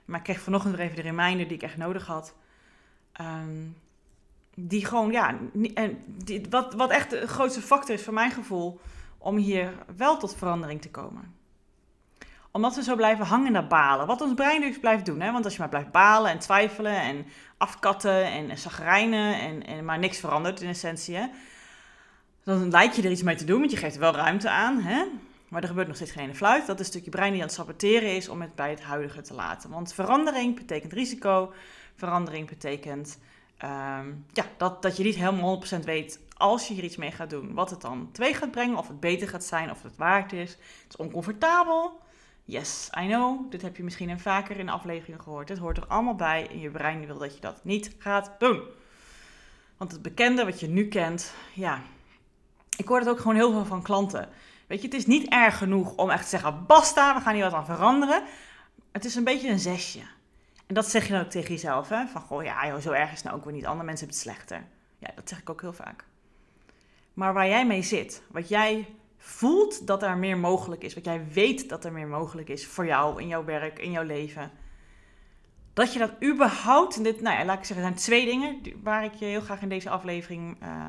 Maar 0.04 0.18
ik 0.18 0.24
kreeg 0.24 0.40
vanochtend 0.40 0.76
weer 0.76 0.84
even 0.84 0.96
de 0.96 1.02
reminder 1.02 1.48
die 1.48 1.56
ik 1.56 1.62
echt 1.62 1.76
nodig 1.76 2.06
had. 2.06 2.34
Um, 3.20 3.76
die 4.54 4.84
gewoon, 4.84 5.10
ja, 5.12 5.38
en 5.74 6.04
die, 6.06 6.46
wat, 6.50 6.74
wat 6.74 6.90
echt 6.90 7.10
de 7.10 7.26
grootste 7.26 7.60
factor 7.60 7.94
is 7.94 8.02
voor 8.02 8.14
mijn 8.14 8.30
gevoel 8.30 8.80
om 9.24 9.36
hier 9.36 9.72
wel 9.96 10.16
tot 10.16 10.36
verandering 10.36 10.82
te 10.82 10.90
komen. 10.90 11.34
Omdat 12.50 12.74
we 12.74 12.82
zo 12.82 12.96
blijven 12.96 13.26
hangen 13.26 13.52
naar 13.52 13.66
balen. 13.66 14.06
Wat 14.06 14.20
ons 14.20 14.34
brein 14.34 14.60
dus 14.60 14.78
blijft 14.78 15.06
doen. 15.06 15.20
Hè? 15.20 15.32
Want 15.32 15.44
als 15.44 15.54
je 15.54 15.60
maar 15.60 15.68
blijft 15.68 15.90
balen 15.90 16.30
en 16.30 16.38
twijfelen 16.38 17.00
en 17.00 17.26
afkatten 17.56 18.24
en 18.24 18.58
zagrijnen 18.58 19.40
en, 19.40 19.66
en 19.66 19.84
maar 19.84 19.98
niks 19.98 20.18
verandert 20.18 20.60
in 20.60 20.68
essentie. 20.68 21.30
Dan 22.44 22.70
lijkt 22.70 22.96
je 22.96 23.02
er 23.02 23.10
iets 23.10 23.22
mee 23.22 23.36
te 23.36 23.44
doen, 23.44 23.58
want 23.58 23.70
je 23.70 23.76
geeft 23.76 23.94
er 23.94 24.00
wel 24.00 24.14
ruimte 24.14 24.50
aan. 24.50 24.80
Hè? 24.80 25.04
Maar 25.48 25.62
er 25.62 25.68
gebeurt 25.68 25.86
nog 25.86 25.96
steeds 25.96 26.10
geen 26.10 26.36
fluit. 26.36 26.66
Dat 26.66 26.80
is 26.80 26.86
een 26.86 26.92
stukje 26.92 27.10
brein 27.10 27.32
die 27.32 27.40
aan 27.40 27.46
het 27.46 27.56
saboteren 27.56 28.16
is 28.16 28.28
om 28.28 28.40
het 28.40 28.54
bij 28.54 28.70
het 28.70 28.82
huidige 28.82 29.22
te 29.22 29.34
laten. 29.34 29.70
Want 29.70 29.94
verandering 29.94 30.56
betekent 30.56 30.92
risico. 30.92 31.52
Verandering 31.94 32.48
betekent 32.48 33.18
Ehm, 33.64 34.12
ja, 34.32 34.44
dat, 34.56 34.82
dat 34.82 34.96
je 34.96 35.02
niet 35.02 35.14
helemaal 35.14 35.62
100% 35.82 35.84
weet 35.84 36.20
als 36.44 36.68
je 36.68 36.74
hier 36.74 36.84
iets 36.84 36.96
mee 36.96 37.10
gaat 37.10 37.30
doen, 37.30 37.54
wat 37.54 37.70
het 37.70 37.80
dan 37.80 38.08
twee 38.12 38.34
gaat 38.34 38.50
brengen, 38.50 38.76
of 38.76 38.88
het 38.88 39.00
beter 39.00 39.28
gaat 39.28 39.44
zijn, 39.44 39.70
of 39.70 39.82
het 39.82 39.96
waard 39.96 40.32
is. 40.32 40.50
Het 40.50 40.86
is 40.88 40.96
oncomfortabel. 40.96 42.00
Yes, 42.44 42.90
I 43.00 43.06
know. 43.06 43.50
Dit 43.50 43.62
heb 43.62 43.76
je 43.76 43.82
misschien 43.82 44.08
een 44.08 44.20
vaker 44.20 44.58
in 44.58 44.68
afleveringen 44.68 45.22
gehoord. 45.22 45.48
Dit 45.48 45.58
hoort 45.58 45.76
er 45.76 45.86
allemaal 45.86 46.14
bij 46.14 46.48
en 46.50 46.60
je 46.60 46.70
brein 46.70 47.06
wil 47.06 47.18
dat 47.18 47.34
je 47.34 47.40
dat 47.40 47.64
niet 47.64 47.94
gaat 47.98 48.30
doen. 48.38 48.62
Want 49.76 49.92
het 49.92 50.02
bekende 50.02 50.44
wat 50.44 50.60
je 50.60 50.68
nu 50.68 50.88
kent, 50.88 51.34
ja, 51.54 51.82
ik 52.76 52.88
hoor 52.88 52.98
het 52.98 53.08
ook 53.08 53.18
gewoon 53.20 53.36
heel 53.36 53.52
veel 53.52 53.64
van 53.64 53.82
klanten. 53.82 54.28
Weet 54.66 54.80
je, 54.80 54.86
het 54.86 54.96
is 54.96 55.06
niet 55.06 55.28
erg 55.28 55.58
genoeg 55.58 55.94
om 55.96 56.10
echt 56.10 56.22
te 56.22 56.28
zeggen, 56.28 56.66
basta, 56.66 57.14
we 57.14 57.20
gaan 57.20 57.34
hier 57.34 57.44
wat 57.44 57.52
aan 57.52 57.66
veranderen. 57.66 58.22
Het 58.92 59.04
is 59.04 59.14
een 59.14 59.24
beetje 59.24 59.48
een 59.48 59.58
zesje. 59.58 60.02
En 60.66 60.74
dat 60.74 60.90
zeg 60.90 61.06
je 61.06 61.12
dan 61.12 61.22
ook 61.22 61.30
tegen 61.30 61.50
jezelf, 61.50 61.88
hè? 61.88 62.06
Van, 62.06 62.20
goh, 62.20 62.44
ja, 62.44 62.80
zo 62.80 62.92
erg 62.92 63.10
is 63.10 63.16
het 63.16 63.24
nou 63.24 63.36
ook 63.36 63.44
weer 63.44 63.54
niet. 63.54 63.66
Andere 63.66 63.86
mensen 63.86 64.06
hebben 64.06 64.24
het 64.24 64.34
slechter. 64.34 64.64
Ja, 64.98 65.08
dat 65.14 65.28
zeg 65.28 65.38
ik 65.38 65.50
ook 65.50 65.60
heel 65.60 65.72
vaak. 65.72 66.04
Maar 67.14 67.32
waar 67.32 67.48
jij 67.48 67.66
mee 67.66 67.82
zit, 67.82 68.22
wat 68.30 68.48
jij 68.48 68.86
voelt 69.18 69.86
dat 69.86 70.02
er 70.02 70.16
meer 70.16 70.38
mogelijk 70.38 70.82
is, 70.82 70.94
wat 70.94 71.04
jij 71.04 71.26
weet 71.32 71.68
dat 71.68 71.84
er 71.84 71.92
meer 71.92 72.06
mogelijk 72.06 72.48
is 72.48 72.66
voor 72.66 72.86
jou, 72.86 73.20
in 73.20 73.28
jouw 73.28 73.44
werk, 73.44 73.78
in 73.78 73.90
jouw 73.90 74.02
leven. 74.02 74.50
Dat 75.72 75.92
je 75.92 75.98
dat 75.98 76.12
überhaupt, 76.22 77.04
dit, 77.04 77.20
nou 77.20 77.38
ja, 77.38 77.44
laat 77.44 77.58
ik 77.58 77.64
zeggen, 77.64 77.86
er 77.86 77.92
zijn 77.92 78.04
twee 78.04 78.24
dingen 78.24 78.60
waar 78.82 79.04
ik 79.04 79.14
je 79.14 79.24
heel 79.24 79.40
graag 79.40 79.62
in 79.62 79.68
deze 79.68 79.90
aflevering 79.90 80.62
uh, 80.62 80.88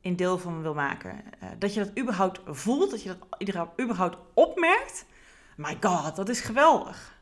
in 0.00 0.16
deel 0.16 0.38
van 0.38 0.62
wil 0.62 0.74
maken. 0.74 1.24
Uh, 1.42 1.48
dat 1.58 1.74
je 1.74 1.80
dat 1.80 1.98
überhaupt 1.98 2.40
voelt, 2.46 2.90
dat 2.90 3.02
je 3.02 3.16
dat 3.38 3.68
überhaupt 3.80 4.18
opmerkt. 4.34 5.06
My 5.56 5.76
god, 5.80 6.16
dat 6.16 6.28
is 6.28 6.40
geweldig. 6.40 7.20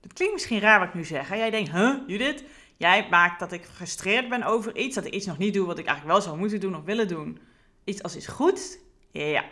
Het 0.00 0.12
klinkt 0.12 0.34
misschien 0.34 0.60
raar 0.60 0.78
wat 0.78 0.88
ik 0.88 0.94
nu 0.94 1.04
zeg. 1.04 1.28
Jij 1.28 1.50
denkt, 1.50 1.70
huh, 1.70 1.94
Judith, 2.06 2.44
jij 2.76 3.06
maakt 3.10 3.38
dat 3.38 3.52
ik 3.52 3.64
gefrustreerd 3.64 4.28
ben 4.28 4.42
over 4.42 4.76
iets, 4.76 4.94
dat 4.94 5.04
ik 5.04 5.14
iets 5.14 5.26
nog 5.26 5.38
niet 5.38 5.54
doe 5.54 5.66
wat 5.66 5.78
ik 5.78 5.86
eigenlijk 5.86 6.16
wel 6.16 6.26
zou 6.26 6.38
moeten 6.38 6.60
doen 6.60 6.76
of 6.76 6.84
willen 6.84 7.08
doen. 7.08 7.38
Iets 7.84 8.02
als 8.02 8.16
is 8.16 8.26
goed, 8.26 8.78
ja. 9.10 9.44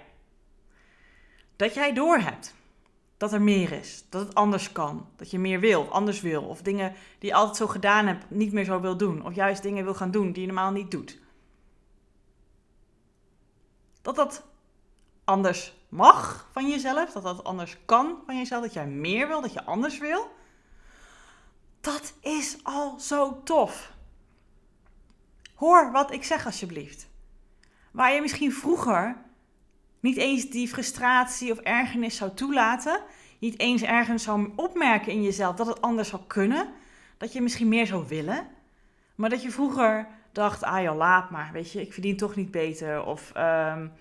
Dat 1.57 1.75
jij 1.75 1.93
doorhebt 1.93 2.54
dat 3.16 3.33
er 3.33 3.43
meer 3.43 3.73
is, 3.73 4.04
dat 4.09 4.26
het 4.26 4.35
anders 4.35 4.73
kan, 4.73 5.07
dat 5.16 5.31
je 5.31 5.38
meer 5.38 5.61
wil 5.61 5.88
anders 5.88 6.21
wil, 6.21 6.43
of 6.43 6.62
dingen 6.62 6.95
die 7.19 7.28
je 7.28 7.35
altijd 7.35 7.57
zo 7.57 7.66
gedaan 7.66 8.07
hebt 8.07 8.31
niet 8.31 8.52
meer 8.52 8.64
zo 8.64 8.81
wil 8.81 8.97
doen, 8.97 9.25
of 9.25 9.35
juist 9.35 9.62
dingen 9.62 9.85
wil 9.85 9.95
gaan 9.95 10.11
doen 10.11 10.33
die 10.33 10.40
je 10.40 10.47
normaal 10.47 10.71
niet 10.71 10.90
doet. 10.90 11.21
Dat 14.02 14.16
dat 14.16 14.45
anders 15.25 15.73
mag 15.88 16.49
van 16.52 16.69
jezelf, 16.69 17.12
dat 17.12 17.23
dat 17.23 17.45
anders 17.45 17.76
kan 17.85 18.16
van 18.26 18.37
jezelf, 18.37 18.62
dat 18.62 18.73
jij 18.73 18.87
meer 18.87 19.28
wil, 19.28 19.40
dat 19.40 19.52
je 19.52 19.64
anders 19.64 19.99
wil. 19.99 20.31
Dat 21.85 22.14
is 22.21 22.59
al 22.62 22.99
zo 22.99 23.43
tof. 23.43 23.93
Hoor 25.55 25.93
wat 25.93 26.12
ik 26.12 26.25
zeg 26.25 26.47
alsjeblieft. 26.47 27.09
Waar 27.93 28.12
je 28.12 28.21
misschien 28.21 28.53
vroeger 28.53 29.17
niet 30.00 30.17
eens 30.17 30.50
die 30.50 30.69
frustratie 30.69 31.53
of 31.53 31.59
ergernis 31.59 32.17
zou 32.17 32.35
toelaten, 32.35 33.00
niet 33.38 33.59
eens 33.59 33.83
ergens 33.83 34.23
zou 34.23 34.53
opmerken 34.57 35.12
in 35.12 35.23
jezelf 35.23 35.57
dat 35.57 35.67
het 35.67 35.81
anders 35.81 36.09
zou 36.09 36.23
kunnen, 36.26 36.69
dat 37.17 37.33
je 37.33 37.41
misschien 37.41 37.69
meer 37.69 37.87
zou 37.87 38.09
willen, 38.09 38.47
maar 39.14 39.31
dat 39.31 39.43
je 39.43 39.50
vroeger 39.50 40.09
dacht, 40.33 40.62
ah 40.62 40.83
joh, 40.83 40.97
laat 40.97 41.31
maar, 41.31 41.50
weet 41.53 41.73
je, 41.73 41.81
ik 41.81 41.93
verdien 41.93 42.17
toch 42.17 42.37
niet 42.37 42.50
beter, 42.50 43.05
of 43.05 43.33
um, 43.37 43.93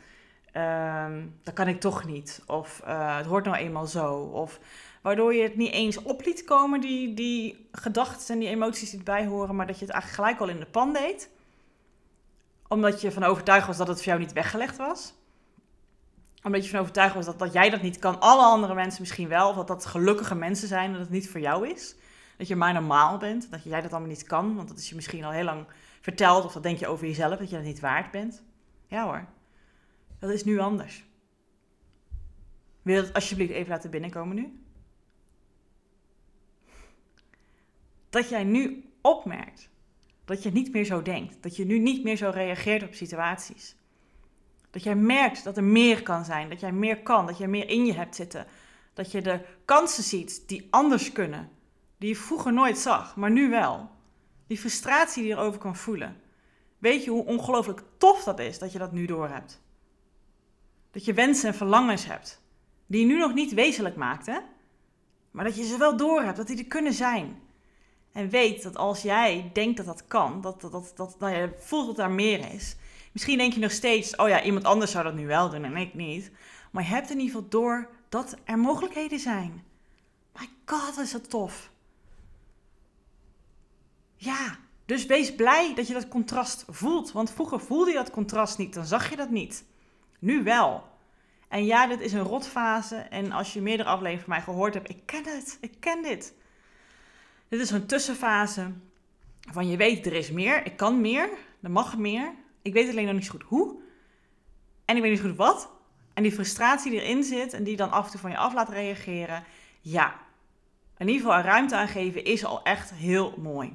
um, 0.61 1.39
dat 1.43 1.53
kan 1.53 1.67
ik 1.67 1.79
toch 1.79 2.05
niet, 2.05 2.43
of 2.47 2.81
uh, 2.87 3.17
het 3.17 3.25
hoort 3.25 3.45
nou 3.45 3.57
eenmaal 3.57 3.85
zo, 3.87 4.13
of 4.13 4.59
waardoor 5.03 5.33
je 5.33 5.43
het 5.43 5.55
niet 5.55 5.71
eens 5.71 6.01
op 6.01 6.25
liet 6.25 6.43
komen, 6.43 6.81
die, 6.81 7.13
die 7.13 7.67
gedachten 7.71 8.33
en 8.33 8.39
die 8.39 8.49
emoties 8.49 8.89
die 8.89 8.99
erbij 8.99 9.25
horen, 9.25 9.55
maar 9.55 9.67
dat 9.67 9.79
je 9.79 9.85
het 9.85 9.93
eigenlijk 9.93 10.23
gelijk 10.23 10.41
al 10.41 10.55
in 10.55 10.59
de 10.59 10.71
pan 10.71 10.93
deed, 10.93 11.29
omdat 12.67 13.01
je 13.01 13.11
van 13.11 13.23
overtuigd 13.23 13.67
was 13.67 13.77
dat 13.77 13.87
het 13.87 13.97
voor 13.97 14.05
jou 14.05 14.19
niet 14.19 14.33
weggelegd 14.33 14.77
was 14.77 15.13
omdat 16.43 16.63
je 16.63 16.69
van 16.69 16.79
overtuigd 16.79 17.15
was 17.15 17.25
dat, 17.25 17.39
dat 17.39 17.53
jij 17.53 17.69
dat 17.69 17.81
niet 17.81 17.99
kan. 17.99 18.19
Alle 18.19 18.43
andere 18.43 18.73
mensen 18.73 19.01
misschien 19.01 19.27
wel. 19.27 19.49
Of 19.49 19.55
dat 19.55 19.67
dat 19.67 19.85
gelukkige 19.85 20.35
mensen 20.35 20.67
zijn. 20.67 20.91
Dat 20.91 21.01
het 21.01 21.09
niet 21.09 21.29
voor 21.29 21.39
jou 21.39 21.69
is. 21.69 21.95
Dat 22.37 22.47
je 22.47 22.55
maar 22.55 22.73
normaal 22.73 23.17
bent. 23.17 23.51
Dat 23.51 23.63
jij 23.63 23.81
dat 23.81 23.91
allemaal 23.91 24.09
niet 24.09 24.23
kan. 24.23 24.55
Want 24.55 24.67
dat 24.67 24.77
is 24.77 24.89
je 24.89 24.95
misschien 24.95 25.23
al 25.23 25.31
heel 25.31 25.43
lang 25.43 25.65
verteld. 26.01 26.45
Of 26.45 26.53
dat 26.53 26.63
denk 26.63 26.79
je 26.79 26.87
over 26.87 27.07
jezelf. 27.07 27.37
Dat 27.37 27.49
je 27.49 27.55
dat 27.55 27.65
niet 27.65 27.79
waard 27.79 28.11
bent. 28.11 28.43
Ja 28.87 29.03
hoor. 29.05 29.25
Dat 30.19 30.29
is 30.29 30.43
nu 30.43 30.59
anders. 30.59 31.05
Wil 32.81 32.95
je 32.95 33.01
dat 33.01 33.13
alsjeblieft 33.13 33.51
even 33.51 33.71
laten 33.71 33.89
binnenkomen 33.89 34.35
nu? 34.35 34.62
Dat 38.13 38.29
jij 38.29 38.43
nu 38.43 38.83
opmerkt 39.01 39.69
dat 40.25 40.43
je 40.43 40.51
niet 40.51 40.73
meer 40.73 40.85
zo 40.85 41.01
denkt. 41.01 41.43
Dat 41.43 41.55
je 41.55 41.65
nu 41.65 41.79
niet 41.79 42.03
meer 42.03 42.17
zo 42.17 42.29
reageert 42.33 42.83
op 42.83 42.93
situaties. 42.93 43.75
Dat 44.69 44.83
jij 44.83 44.95
merkt 44.95 45.43
dat 45.43 45.57
er 45.57 45.63
meer 45.63 46.03
kan 46.03 46.25
zijn, 46.25 46.49
dat 46.49 46.59
jij 46.59 46.71
meer 46.71 47.01
kan, 47.01 47.25
dat 47.25 47.37
jij 47.37 47.47
meer 47.47 47.69
in 47.69 47.85
je 47.85 47.93
hebt 47.93 48.15
zitten. 48.15 48.45
Dat 48.93 49.11
je 49.11 49.21
de 49.21 49.39
kansen 49.65 50.03
ziet 50.03 50.43
die 50.47 50.67
anders 50.69 51.11
kunnen, 51.11 51.49
die 51.97 52.09
je 52.09 52.15
vroeger 52.15 52.53
nooit 52.53 52.77
zag, 52.77 53.15
maar 53.15 53.31
nu 53.31 53.49
wel. 53.49 53.89
Die 54.47 54.57
frustratie 54.57 55.21
die 55.21 55.31
je 55.31 55.37
erover 55.37 55.59
kan 55.59 55.75
voelen. 55.75 56.21
Weet 56.77 57.03
je 57.03 57.09
hoe 57.09 57.25
ongelooflijk 57.25 57.83
tof 57.97 58.23
dat 58.23 58.39
is 58.39 58.59
dat 58.59 58.71
je 58.71 58.79
dat 58.79 58.91
nu 58.91 59.05
doorhebt? 59.05 59.61
Dat 60.91 61.05
je 61.05 61.13
wensen 61.13 61.47
en 61.47 61.55
verlangens 61.55 62.05
hebt, 62.05 62.41
die 62.85 62.99
je 62.99 63.05
nu 63.05 63.17
nog 63.17 63.33
niet 63.33 63.53
wezenlijk 63.53 63.95
maakt? 63.95 64.27
Maar 65.31 65.45
dat 65.45 65.55
je 65.55 65.63
ze 65.63 65.77
wel 65.77 65.97
doorhebt, 65.97 66.37
dat 66.37 66.47
die 66.47 66.57
er 66.57 66.65
kunnen 66.65 66.93
zijn. 66.93 67.42
En 68.13 68.29
weet 68.29 68.63
dat 68.63 68.77
als 68.77 69.01
jij 69.01 69.49
denkt 69.53 69.77
dat 69.77 69.85
dat 69.85 70.07
kan, 70.07 70.41
dat, 70.41 70.61
dat, 70.61 70.71
dat, 70.71 70.93
dat 70.95 71.15
nou 71.19 71.35
ja, 71.35 71.49
voelt 71.59 71.85
dat 71.85 71.95
daar 71.95 72.11
meer 72.11 72.53
is, 72.53 72.75
Misschien 73.13 73.37
denk 73.37 73.53
je 73.53 73.59
nog 73.59 73.71
steeds, 73.71 74.15
oh 74.15 74.27
ja, 74.27 74.43
iemand 74.43 74.65
anders 74.65 74.91
zou 74.91 75.03
dat 75.03 75.13
nu 75.13 75.27
wel 75.27 75.49
doen 75.49 75.63
en 75.63 75.77
ik 75.77 75.93
niet. 75.93 76.31
Maar 76.71 76.83
je 76.83 76.89
hebt 76.89 77.09
in 77.09 77.19
ieder 77.19 77.33
geval 77.33 77.49
door 77.49 77.89
dat 78.09 78.35
er 78.43 78.59
mogelijkheden 78.59 79.19
zijn. 79.19 79.63
My 80.39 80.49
god, 80.65 80.97
is 80.97 81.11
dat 81.11 81.29
tof. 81.29 81.71
Ja, 84.15 84.57
dus 84.85 85.05
wees 85.05 85.35
blij 85.35 85.73
dat 85.75 85.87
je 85.87 85.93
dat 85.93 86.07
contrast 86.07 86.65
voelt. 86.69 87.11
Want 87.11 87.31
vroeger 87.31 87.59
voelde 87.59 87.91
je 87.91 87.97
dat 87.97 88.11
contrast 88.11 88.57
niet, 88.57 88.73
dan 88.73 88.85
zag 88.85 89.09
je 89.09 89.15
dat 89.15 89.29
niet. 89.29 89.65
Nu 90.19 90.43
wel. 90.43 90.83
En 91.47 91.65
ja, 91.65 91.87
dit 91.87 91.99
is 91.99 92.13
een 92.13 92.23
rotfase. 92.23 92.95
En 92.95 93.31
als 93.31 93.53
je 93.53 93.61
meerdere 93.61 93.89
afleveringen 93.89 94.23
van 94.25 94.33
mij 94.33 94.41
gehoord 94.41 94.73
hebt, 94.73 94.89
ik 94.89 95.05
ken 95.05 95.25
het, 95.25 95.57
ik 95.61 95.79
ken 95.79 96.01
dit. 96.01 96.33
Dit 97.53 97.61
is 97.61 97.71
een 97.71 97.85
tussenfase 97.85 98.71
van 99.51 99.67
je 99.67 99.77
weet, 99.77 100.05
er 100.05 100.13
is 100.13 100.31
meer, 100.31 100.65
ik 100.65 100.77
kan 100.77 101.01
meer, 101.01 101.29
er 101.61 101.71
mag 101.71 101.97
meer. 101.97 102.33
Ik 102.61 102.73
weet 102.73 102.89
alleen 102.89 103.05
nog 103.05 103.13
niet 103.13 103.25
zo 103.25 103.31
goed 103.31 103.43
hoe. 103.43 103.81
En 104.85 104.95
ik 104.95 105.01
weet 105.01 105.11
niet 105.11 105.19
zo 105.19 105.27
goed 105.27 105.37
wat. 105.37 105.71
En 106.13 106.23
die 106.23 106.31
frustratie 106.31 106.91
die 106.91 107.01
erin 107.01 107.23
zit 107.23 107.53
en 107.53 107.63
die 107.63 107.75
dan 107.75 107.91
af 107.91 108.05
en 108.05 108.11
toe 108.11 108.19
van 108.19 108.31
je 108.31 108.37
af 108.37 108.53
laat 108.53 108.69
reageren. 108.69 109.43
Ja, 109.81 110.19
in 110.97 111.07
ieder 111.07 111.25
geval 111.25 111.41
ruimte 111.41 111.75
aangeven 111.75 112.23
is 112.23 112.45
al 112.45 112.63
echt 112.63 112.93
heel 112.93 113.33
mooi. 113.37 113.73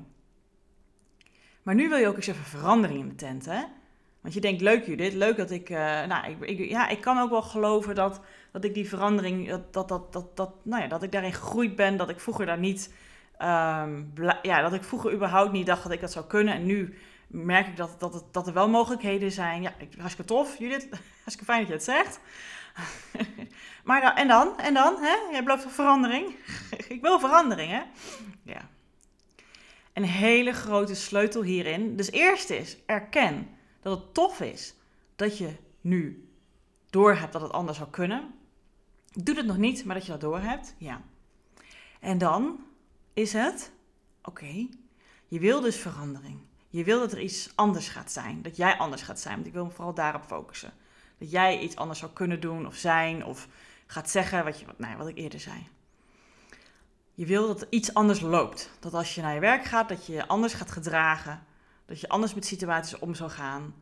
Maar 1.63 1.75
nu 1.75 1.89
wil 1.89 1.99
je 1.99 2.09
ook 2.09 2.17
eens 2.17 2.27
even 2.27 2.45
verandering 2.45 3.01
in 3.01 3.09
de 3.09 3.15
tent, 3.15 3.45
hè? 3.45 3.63
Want 4.21 4.35
je 4.35 4.41
denkt, 4.41 4.61
leuk 4.61 4.87
Judith, 4.87 5.15
leuk 5.15 5.37
dat 5.37 5.51
ik... 5.51 5.71
Uh, 5.71 5.79
nou, 6.05 6.31
ik, 6.31 6.41
ik, 6.41 6.69
ja, 6.69 6.89
ik 6.89 7.01
kan 7.01 7.19
ook 7.19 7.31
wel 7.31 7.43
geloven 7.43 7.95
dat, 7.95 8.21
dat 8.53 8.65
ik 8.65 8.75
die 8.75 8.89
verandering... 8.89 9.49
Dat, 9.49 9.73
dat, 9.73 9.89
dat, 9.89 10.13
dat, 10.13 10.37
dat, 10.37 10.51
nou 10.63 10.83
ja, 10.83 10.89
dat 10.89 11.03
ik 11.03 11.13
daarin 11.13 11.33
gegroeid 11.33 11.77
ben. 11.77 11.97
Dat 11.97 12.09
ik 12.09 12.21
vroeger 12.21 12.47
daar 12.47 12.59
niet... 12.59 12.93
Um, 13.43 14.13
ja, 14.43 14.63
dat 14.63 14.73
ik 14.73 14.85
vroeger 14.85 15.13
überhaupt 15.13 15.53
niet 15.53 15.67
dacht 15.67 15.83
dat 15.83 15.93
ik 15.93 16.01
dat 16.01 16.13
zou 16.13 16.27
kunnen. 16.27 16.55
En 16.55 16.67
nu 16.67 16.99
merk 17.27 17.67
ik 17.67 17.77
dat, 17.77 18.01
dat, 18.01 18.25
dat 18.31 18.47
er 18.47 18.53
wel 18.53 18.69
mogelijkheden 18.69 19.33
zijn. 19.33 19.63
Ja, 19.63 19.73
hartstikke 19.99 20.33
tof, 20.33 20.59
Judith. 20.59 20.89
Hartstikke 21.25 21.45
fijn 21.45 21.59
dat 21.59 21.69
je 21.69 21.75
het 21.75 21.85
zegt. 21.85 22.21
maar 23.85 24.01
dan, 24.01 24.17
en 24.17 24.29
dan? 24.29 24.59
En 24.59 24.75
dan? 24.75 24.97
Hè? 25.01 25.17
Jij 25.31 25.43
belooft 25.43 25.67
verandering? 25.69 26.35
ik 26.89 27.01
wil 27.01 27.21
verandering, 27.21 27.71
hè? 27.71 27.83
Ja. 28.43 28.69
Een 29.93 30.05
hele 30.05 30.53
grote 30.53 30.95
sleutel 30.95 31.43
hierin. 31.43 31.97
Dus 31.97 32.11
eerst 32.11 32.51
is, 32.51 32.77
erken 32.87 33.49
dat 33.81 33.99
het 33.99 34.15
tof 34.15 34.41
is 34.41 34.75
dat 35.17 35.39
je 35.39 35.57
nu 35.81 36.29
doorhebt 36.91 37.33
dat 37.33 37.43
het 37.43 37.53
anders 37.53 37.79
zou 37.79 37.91
kunnen. 37.91 38.35
Doe 39.13 39.37
het 39.37 39.47
nog 39.47 39.57
niet, 39.57 39.85
maar 39.85 39.95
dat 39.95 40.05
je 40.05 40.13
dat 40.13 40.21
doorhebt. 40.21 40.75
Ja. 40.79 41.03
En 42.01 42.19
dan 42.19 42.61
is 43.19 43.33
het, 43.33 43.71
oké, 44.23 44.67
je 45.27 45.39
wil 45.39 45.61
dus 45.61 45.77
verandering. 45.77 46.41
Je 46.69 46.85
wil 46.85 46.99
dat 46.99 47.13
er 47.13 47.21
iets 47.21 47.53
anders 47.55 47.89
gaat 47.89 48.13
zijn. 48.13 48.43
Dat 48.43 48.57
jij 48.57 48.77
anders 48.77 49.03
gaat 49.03 49.21
zijn. 49.21 49.35
Want 49.35 49.47
ik 49.47 49.53
wil 49.53 49.65
me 49.65 49.71
vooral 49.71 49.95
daarop 49.95 50.25
focussen. 50.25 50.73
Dat 51.19 51.31
jij 51.31 51.59
iets 51.59 51.77
anders 51.77 51.99
zou 51.99 52.13
kunnen 52.13 52.41
doen 52.41 52.67
of 52.67 52.75
zijn. 52.75 53.25
Of 53.25 53.49
gaat 53.87 54.11
zeggen 54.11 54.45
wat, 54.45 54.61
je, 54.61 54.67
wat, 54.67 54.79
nou 54.79 54.97
wat 54.97 55.09
ik 55.09 55.17
eerder 55.17 55.41
zei. 55.41 55.69
Je 57.15 57.27
wil 57.27 57.47
dat 57.47 57.61
er 57.61 57.67
iets 57.71 57.95
anders 57.95 58.21
loopt. 58.21 58.71
Dat 58.81 58.95
als 58.95 59.15
je 59.15 59.21
naar 59.23 59.35
je 59.35 59.41
werk 59.41 59.65
gaat, 59.65 59.89
dat 59.89 60.07
je 60.07 60.13
je 60.13 60.27
anders 60.27 60.55
gaat 60.55 60.71
gedragen. 60.71 61.43
Dat 61.87 62.01
je 62.01 62.09
anders 62.09 62.35
met 62.35 62.47
situaties 62.47 62.99
om 62.99 63.15
zou 63.15 63.31
gaan. 63.31 63.75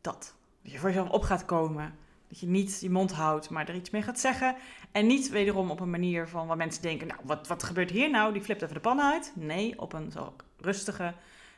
Dat. 0.00 0.34
Dat 0.62 0.72
je 0.72 0.78
voor 0.78 0.88
jezelf 0.88 1.08
op 1.08 1.22
gaat 1.22 1.44
komen. 1.44 1.98
Dat 2.28 2.40
je 2.40 2.46
niet 2.46 2.80
je 2.80 2.90
mond 2.90 3.12
houdt, 3.12 3.50
maar 3.50 3.68
er 3.68 3.74
iets 3.74 3.90
mee 3.90 4.02
gaat 4.02 4.20
zeggen. 4.20 4.56
En 4.92 5.06
niet 5.06 5.28
wederom 5.28 5.70
op 5.70 5.80
een 5.80 5.90
manier 5.90 6.28
van 6.28 6.46
waar 6.46 6.56
mensen 6.56 6.82
denken: 6.82 7.06
Nou, 7.06 7.20
wat, 7.24 7.46
wat 7.46 7.62
gebeurt 7.62 7.90
hier 7.90 8.10
nou? 8.10 8.32
Die 8.32 8.42
flipt 8.42 8.62
even 8.62 8.74
de 8.74 8.80
pan 8.80 9.00
uit. 9.00 9.32
Nee, 9.34 9.78
op 9.78 9.92
een 9.92 10.10
zo 10.10 10.34
rustige, 10.60 11.14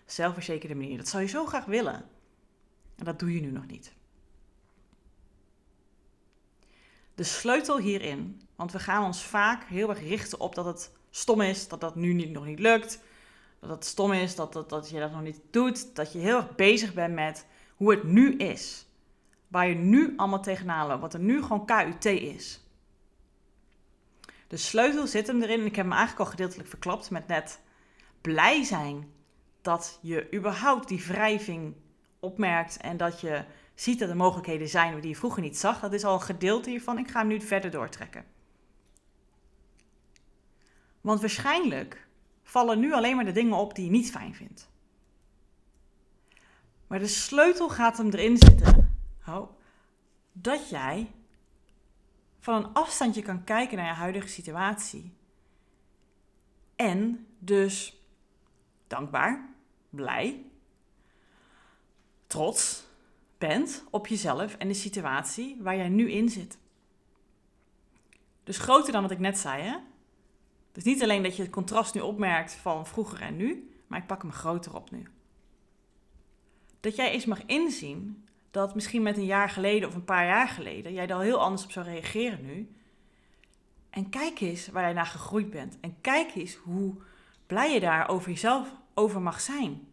zelfverzekerde 0.07 0.75
manier. 0.75 0.97
Dat 0.97 1.09
zou 1.09 1.23
je 1.23 1.29
zo 1.29 1.47
graag 1.47 1.65
willen. 1.65 2.05
En 2.97 3.05
dat 3.05 3.19
doe 3.19 3.35
je 3.35 3.41
nu 3.41 3.51
nog 3.51 3.67
niet. 3.67 3.93
De 7.15 7.25
sleutel 7.25 7.79
hierin, 7.79 8.41
want 8.57 8.73
we 8.73 8.79
gaan 8.79 9.05
ons 9.05 9.23
vaak 9.23 9.65
heel 9.65 9.89
erg 9.89 10.01
richten 10.01 10.41
op 10.41 10.55
dat 10.55 10.65
het 10.65 10.93
stom 11.11 11.41
is, 11.41 11.69
dat 11.69 11.81
dat 11.81 11.95
nu 11.95 12.13
niet, 12.13 12.31
nog 12.31 12.45
niet 12.47 12.59
lukt, 12.59 13.01
dat 13.61 13.71
het 13.71 13.85
stom 13.85 14.13
is, 14.13 14.35
dat, 14.35 14.53
dat, 14.53 14.69
dat 14.69 14.91
je 14.91 14.99
dat 14.99 15.13
nog 15.13 15.23
niet 15.23 15.41
doet, 15.51 15.95
dat 15.95 16.13
je 16.13 16.19
heel 16.19 16.37
erg 16.37 16.55
bezig 16.55 16.95
bent 16.95 17.15
met 17.15 17.47
hoe 17.77 17.91
het 17.91 18.05
nu 18.05 18.37
is. 18.37 18.87
Waar 19.51 19.69
je 19.69 19.75
nu 19.75 20.13
allemaal 20.17 20.43
tegenaan 20.43 21.01
wat 21.01 21.15
er 21.15 21.21
nu 21.21 21.43
gewoon 21.43 21.67
KUT 21.67 22.05
is. 22.05 22.61
De 24.47 24.57
sleutel 24.57 25.07
zit 25.07 25.27
hem 25.27 25.43
erin, 25.43 25.65
ik 25.65 25.77
heb 25.77 25.85
hem 25.85 25.95
eigenlijk 25.95 26.21
al 26.21 26.31
gedeeltelijk 26.31 26.69
verklapt 26.69 27.11
met 27.11 27.27
net 27.27 27.61
blij 28.21 28.65
zijn 28.65 29.13
dat 29.63 29.99
je 30.03 30.35
überhaupt 30.35 30.89
die 30.89 31.05
wrijving 31.07 31.75
opmerkt 32.21 32.77
en 32.77 32.97
dat 32.97 33.21
je 33.21 33.45
ziet 33.75 33.99
dat 33.99 34.09
er 34.09 34.17
mogelijkheden 34.17 34.69
zijn 34.69 35.01
die 35.01 35.11
je 35.11 35.17
vroeger 35.17 35.43
niet 35.43 35.59
zag. 35.59 35.81
Dat 35.81 35.93
is 35.93 36.05
al 36.05 36.15
een 36.15 36.21
gedeelte 36.21 36.71
hiervan. 36.71 36.99
Ik 36.99 37.11
ga 37.11 37.19
hem 37.19 37.29
nu 37.29 37.41
verder 37.41 37.71
doortrekken. 37.71 38.25
Want 41.01 41.21
waarschijnlijk 41.21 42.07
vallen 42.43 42.81
nu 42.81 42.93
alleen 42.93 43.17
maar 43.17 43.25
de 43.25 43.33
dingen 43.33 43.57
op 43.57 43.75
die 43.75 43.85
je 43.85 43.91
niet 43.91 44.11
fijn 44.11 44.35
vindt. 44.35 44.69
Maar 46.87 46.99
de 46.99 47.07
sleutel 47.07 47.69
gaat 47.69 47.97
hem 47.97 48.11
erin 48.11 48.37
zitten. 48.37 48.80
Dat 50.33 50.69
jij 50.69 51.11
van 52.41 52.55
een 52.55 52.73
afstandje 52.73 53.23
kan 53.23 53.45
kijken 53.45 53.77
naar 53.77 53.87
je 53.87 53.93
huidige 53.93 54.29
situatie. 54.29 55.13
En 56.77 57.27
dus 57.39 58.01
dankbaar, 58.87 59.55
blij, 59.91 60.45
trots 62.27 62.89
bent 63.39 63.85
op 63.91 64.07
jezelf 64.07 64.55
en 64.55 64.69
de 64.69 64.75
situatie 64.75 65.57
waar 65.61 65.77
jij 65.77 65.89
nu 65.89 66.11
in 66.11 66.29
zit. 66.29 66.59
Dus 68.45 68.59
groter 68.59 68.93
dan 68.93 69.03
wat 69.03 69.11
ik 69.11 69.19
net 69.19 69.39
zei, 69.39 69.63
hè? 69.63 69.77
Dus 70.73 70.85
niet 70.85 71.03
alleen 71.03 71.23
dat 71.23 71.37
je 71.37 71.43
het 71.43 71.51
contrast 71.51 71.95
nu 71.95 72.01
opmerkt 72.01 72.55
van 72.55 72.87
vroeger 72.87 73.21
en 73.21 73.37
nu, 73.37 73.71
maar 73.87 73.99
ik 73.99 74.07
pak 74.07 74.23
hem 74.23 74.33
groter 74.33 74.75
op 74.75 74.91
nu. 74.91 75.07
Dat 76.81 76.97
jij 76.97 77.11
eens 77.11 77.25
mag 77.25 77.47
inzien 77.47 78.25
dat 78.51 78.75
misschien 78.75 79.03
met 79.03 79.17
een 79.17 79.25
jaar 79.25 79.49
geleden 79.49 79.89
of 79.89 79.95
een 79.95 80.05
paar 80.05 80.27
jaar 80.27 80.49
geleden 80.49 80.93
jij 80.93 81.15
al 81.15 81.21
heel 81.21 81.41
anders 81.41 81.65
op 81.65 81.71
zou 81.71 81.87
reageren 81.87 82.47
nu. 82.47 82.75
En 83.91 84.09
kijk 84.09 84.41
eens 84.41 84.69
waar 84.69 84.83
jij 84.83 84.93
naar 84.93 85.07
gegroeid 85.07 85.51
bent. 85.51 85.77
En 85.81 85.97
kijk 86.01 86.35
eens 86.35 86.55
hoe 86.55 86.95
blij 87.47 87.73
je 87.73 87.81
daar 87.81 88.09
over 88.09 88.31
jezelf 88.31 88.69
over 88.95 89.21
mag 89.21 89.41
zijn. 89.41 89.89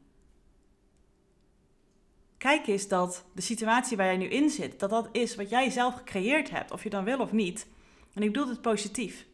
Kijk 2.38 2.68
eens 2.68 2.88
dat 2.88 3.26
de 3.34 3.42
situatie 3.42 3.98
waar 3.98 4.06
jij 4.06 4.18
nu 4.18 4.28
in 4.28 4.50
zit, 4.50 4.80
dat 4.80 4.90
dat 4.90 5.10
is 5.12 5.36
wat 5.36 5.50
jij 5.50 5.70
zelf 5.70 5.96
gecreëerd 5.96 6.50
hebt, 6.50 6.72
of 6.72 6.84
je 6.84 6.90
dan 6.90 7.04
wil 7.04 7.20
of 7.20 7.32
niet. 7.32 7.68
En 8.14 8.24
ik 8.24 8.32
bedoel 8.32 8.50
het 8.50 8.62
positief. 8.62 9.26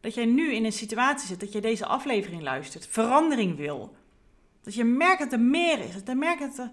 Dat 0.00 0.14
jij 0.14 0.24
nu 0.24 0.52
in 0.52 0.64
een 0.64 0.72
situatie 0.72 1.26
zit, 1.26 1.40
dat 1.40 1.52
je 1.52 1.60
deze 1.60 1.86
aflevering 1.86 2.42
luistert, 2.42 2.86
verandering 2.86 3.56
wil. 3.56 3.96
Dat 4.62 4.74
je 4.74 4.84
merkt 4.84 5.18
dat 5.18 5.32
er 5.32 5.40
meer 5.40 5.78
is, 5.78 5.92
dat 5.92 6.06
je 6.06 6.14
merkt 6.14 6.40
dat, 6.40 6.58
er, 6.58 6.70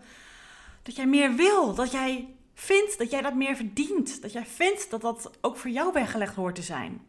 dat 0.86 0.96
jij 0.96 1.08
meer 1.08 1.36
wil, 1.36 1.74
dat 1.74 1.92
jij 1.92 2.36
vindt 2.54 2.98
dat 2.98 3.12
jij 3.12 3.22
dat 3.22 3.36
meer 3.36 3.56
verdient, 3.56 4.22
dat 4.22 4.32
jij 4.32 4.46
vindt 4.46 4.90
dat 4.90 5.02
dat 5.02 5.32
ook 5.42 5.58
voor 5.58 5.72
jou 5.72 5.94
weggelegd 5.94 6.36
hoort 6.36 6.56
te 6.56 6.62
zijn. 6.62 7.02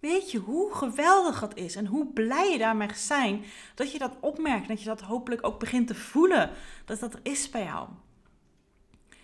Weet 0.00 0.30
je 0.30 0.38
hoe 0.38 0.74
geweldig 0.74 1.40
dat 1.40 1.56
is 1.56 1.76
en 1.76 1.86
hoe 1.86 2.12
blij 2.12 2.50
je 2.50 2.58
daarmee 2.58 2.88
zijn 2.94 3.44
dat 3.74 3.92
je 3.92 3.98
dat 3.98 4.16
opmerkt, 4.20 4.68
dat 4.68 4.78
je 4.78 4.84
dat 4.84 5.00
hopelijk 5.00 5.46
ook 5.46 5.58
begint 5.58 5.86
te 5.86 5.94
voelen, 5.94 6.50
dat 6.84 7.00
dat 7.00 7.14
er 7.14 7.20
is 7.22 7.50
bij 7.50 7.64
jou. 7.64 7.88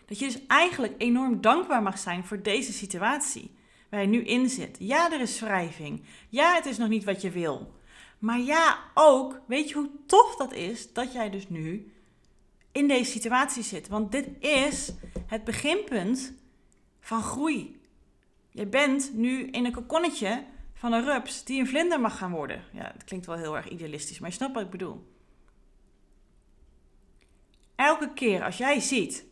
Dat 0.07 0.19
je 0.19 0.25
dus 0.25 0.47
eigenlijk 0.47 0.95
enorm 0.99 1.40
dankbaar 1.40 1.83
mag 1.83 1.99
zijn 1.99 2.25
voor 2.25 2.43
deze 2.43 2.73
situatie 2.73 3.57
waar 3.88 4.00
je 4.00 4.07
nu 4.07 4.25
in 4.25 4.49
zit. 4.49 4.76
Ja, 4.79 5.12
er 5.12 5.21
is 5.21 5.40
wrijving. 5.40 6.05
Ja, 6.29 6.55
het 6.55 6.67
is 6.67 6.79
nog 6.79 6.88
niet 6.88 7.05
wat 7.05 7.21
je 7.21 7.31
wil. 7.31 7.75
Maar 8.19 8.38
ja, 8.38 8.79
ook, 8.95 9.40
weet 9.47 9.69
je 9.69 9.75
hoe 9.75 9.90
tof 10.07 10.37
dat 10.37 10.52
is 10.52 10.93
dat 10.93 11.12
jij 11.12 11.31
dus 11.31 11.49
nu 11.49 11.93
in 12.72 12.88
deze 12.88 13.10
situatie 13.10 13.62
zit? 13.62 13.88
Want 13.88 14.12
dit 14.12 14.28
is 14.38 14.92
het 15.26 15.44
beginpunt 15.44 16.32
van 17.00 17.22
groei. 17.22 17.80
Je 18.50 18.66
bent 18.66 19.10
nu 19.14 19.46
in 19.46 19.64
een 19.64 19.72
kokonnetje 19.72 20.44
van 20.74 20.92
een 20.92 21.04
rups 21.04 21.44
die 21.44 21.60
een 21.60 21.66
vlinder 21.66 22.00
mag 22.00 22.18
gaan 22.18 22.30
worden. 22.30 22.64
Ja, 22.72 22.90
het 22.92 23.04
klinkt 23.04 23.26
wel 23.26 23.36
heel 23.36 23.56
erg 23.56 23.68
idealistisch, 23.68 24.18
maar 24.18 24.30
je 24.30 24.36
snapt 24.36 24.54
wat 24.54 24.64
ik 24.64 24.70
bedoel. 24.70 25.08
Elke 27.76 28.12
keer 28.12 28.44
als 28.44 28.56
jij 28.56 28.80
ziet 28.80 29.24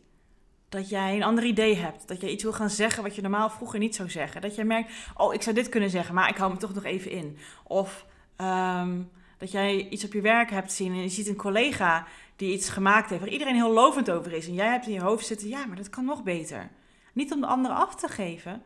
dat 0.69 0.89
jij 0.89 1.17
een 1.17 1.23
ander 1.23 1.45
idee 1.45 1.77
hebt, 1.77 2.09
dat 2.09 2.21
je 2.21 2.31
iets 2.31 2.43
wil 2.43 2.53
gaan 2.53 2.71
zeggen 2.71 3.03
wat 3.03 3.15
je 3.15 3.23
normaal 3.23 3.51
vroeger 3.51 3.79
niet 3.79 3.95
zou 3.95 4.11
zeggen, 4.11 4.41
dat 4.41 4.55
jij 4.55 4.65
merkt, 4.65 4.93
oh, 5.17 5.35
ik 5.35 5.43
zou 5.43 5.55
dit 5.55 5.69
kunnen 5.69 5.91
zeggen, 5.91 6.15
maar 6.15 6.29
ik 6.29 6.37
hou 6.37 6.53
me 6.53 6.59
toch 6.59 6.75
nog 6.75 6.85
even 6.85 7.11
in. 7.11 7.39
Of 7.65 8.07
ehm, 8.37 9.03
dat 9.39 9.51
jij 9.51 9.89
iets 9.89 10.05
op 10.05 10.13
je 10.13 10.21
werk 10.21 10.51
hebt 10.51 10.73
zien 10.73 10.93
en 10.93 11.03
je 11.03 11.09
ziet 11.09 11.29
een 11.29 11.37
collega 11.37 12.07
die 12.39 12.53
iets 12.53 12.69
gemaakt 12.69 13.11
heeft 13.11 13.21
waar 13.21 13.31
iedereen 13.31 13.55
heel 13.55 13.73
lovend 13.73 14.11
over 14.11 14.33
is 14.33 14.47
en 14.47 14.55
jij 14.55 14.71
hebt 14.71 14.87
in 14.87 14.93
je 14.93 15.01
hoofd 15.01 15.27
zitten, 15.27 15.49
ja, 15.49 15.67
maar 15.67 15.77
dat 15.77 15.91
kan 15.91 16.05
nog 16.05 16.23
beter. 16.23 16.71
Niet 17.13 17.33
om 17.33 17.41
de 17.41 17.47
ander 17.47 17.71
af 17.71 17.95
te 17.95 18.09
geven, 18.09 18.63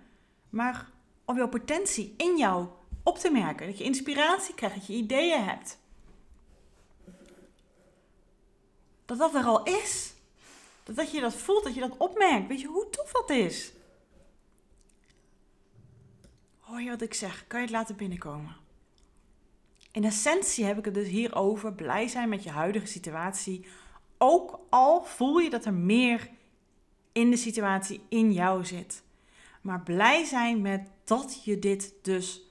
maar 0.51 0.91
om 1.25 1.37
jouw 1.37 1.49
potentie 1.49 2.15
in 2.17 2.37
jou 2.37 2.69
op 3.03 3.19
te 3.19 3.31
merken. 3.31 3.67
Dat 3.67 3.79
je 3.79 3.85
inspiratie 3.85 4.55
krijgt, 4.55 4.77
dat 4.77 4.87
je 4.87 4.93
ideeën 4.93 5.45
hebt. 5.45 5.79
Dat 9.05 9.19
dat 9.19 9.35
er 9.35 9.45
al 9.45 9.63
is. 9.63 10.15
Dat, 10.85 10.97
dat 10.97 11.11
je 11.11 11.21
dat 11.21 11.35
voelt, 11.35 11.65
dat 11.65 11.75
je 11.75 11.81
dat 11.81 11.97
opmerkt. 11.97 12.49
Weet 12.49 12.61
je 12.61 12.67
hoe 12.67 12.91
tof 12.91 13.13
dat 13.13 13.31
is? 13.31 13.73
Hoor 16.61 16.81
je 16.81 16.91
wat 16.91 17.03
ik 17.03 17.15
zeg? 17.15 17.47
Kan 17.47 17.61
je 17.61 17.67
het 17.67 17.75
laten 17.75 17.97
binnenkomen? 17.97 18.62
In 19.93 20.05
essentie 20.05 20.65
heb 20.65 20.79
ik 20.79 20.85
het 20.85 20.95
dus 20.95 21.09
hier 21.09 21.35
over 21.35 21.73
blij 21.73 22.09
zijn 22.09 22.29
met 22.29 22.43
je 22.43 22.51
huidige 22.51 22.87
situatie. 22.87 23.67
Ook 24.19 24.61
al 24.71 25.05
voel 25.05 25.39
je 25.39 25.51
dat 25.51 25.65
er 25.65 25.75
meer 25.75 26.31
in 27.13 27.31
de 27.31 27.37
situatie 27.37 28.01
in 28.09 28.33
jou 28.33 28.65
zit. 28.65 29.03
Maar 29.61 29.83
blij 29.83 30.25
zijn 30.25 30.61
met 30.61 30.89
dat 31.05 31.45
je 31.45 31.59
dit 31.59 31.95
dus 32.03 32.43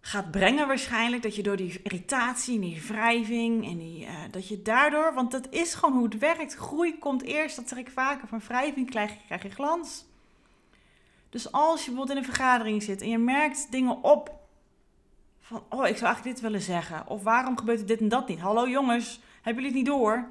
gaat 0.00 0.30
brengen 0.30 0.66
waarschijnlijk. 0.66 1.22
Dat 1.22 1.36
je 1.36 1.42
door 1.42 1.56
die 1.56 1.82
irritatie 1.82 2.54
en 2.54 2.60
die 2.60 2.82
wrijving 2.82 3.66
en 3.66 3.78
die, 3.78 4.04
uh, 4.04 4.12
dat 4.30 4.48
je 4.48 4.62
daardoor, 4.62 5.14
want 5.14 5.30
dat 5.30 5.46
is 5.50 5.74
gewoon 5.74 5.94
hoe 5.94 6.04
het 6.04 6.18
werkt. 6.18 6.54
Groei 6.54 6.98
komt 6.98 7.22
eerst, 7.22 7.56
dat 7.56 7.68
zeg 7.68 7.78
ik 7.78 7.90
vaker, 7.90 8.28
van 8.28 8.40
wrijving 8.46 8.90
krijg 8.90 9.24
krijg 9.26 9.42
je 9.42 9.50
glans. 9.50 10.04
Dus 11.30 11.52
als 11.52 11.84
je 11.84 11.90
bijvoorbeeld 11.90 12.18
in 12.18 12.24
een 12.24 12.34
vergadering 12.34 12.82
zit 12.82 13.02
en 13.02 13.08
je 13.08 13.18
merkt 13.18 13.70
dingen 13.70 14.02
op 14.02 14.43
van, 15.44 15.64
oh, 15.68 15.86
ik 15.86 15.96
zou 15.96 16.04
eigenlijk 16.04 16.24
dit 16.24 16.40
willen 16.40 16.60
zeggen. 16.60 17.06
Of 17.06 17.22
waarom 17.22 17.58
gebeurt 17.58 17.88
dit 17.88 18.00
en 18.00 18.08
dat 18.08 18.28
niet? 18.28 18.38
Hallo 18.38 18.68
jongens, 18.68 19.20
hebben 19.42 19.62
jullie 19.62 19.78
het 19.78 19.88
niet 19.88 19.98
door? 19.98 20.28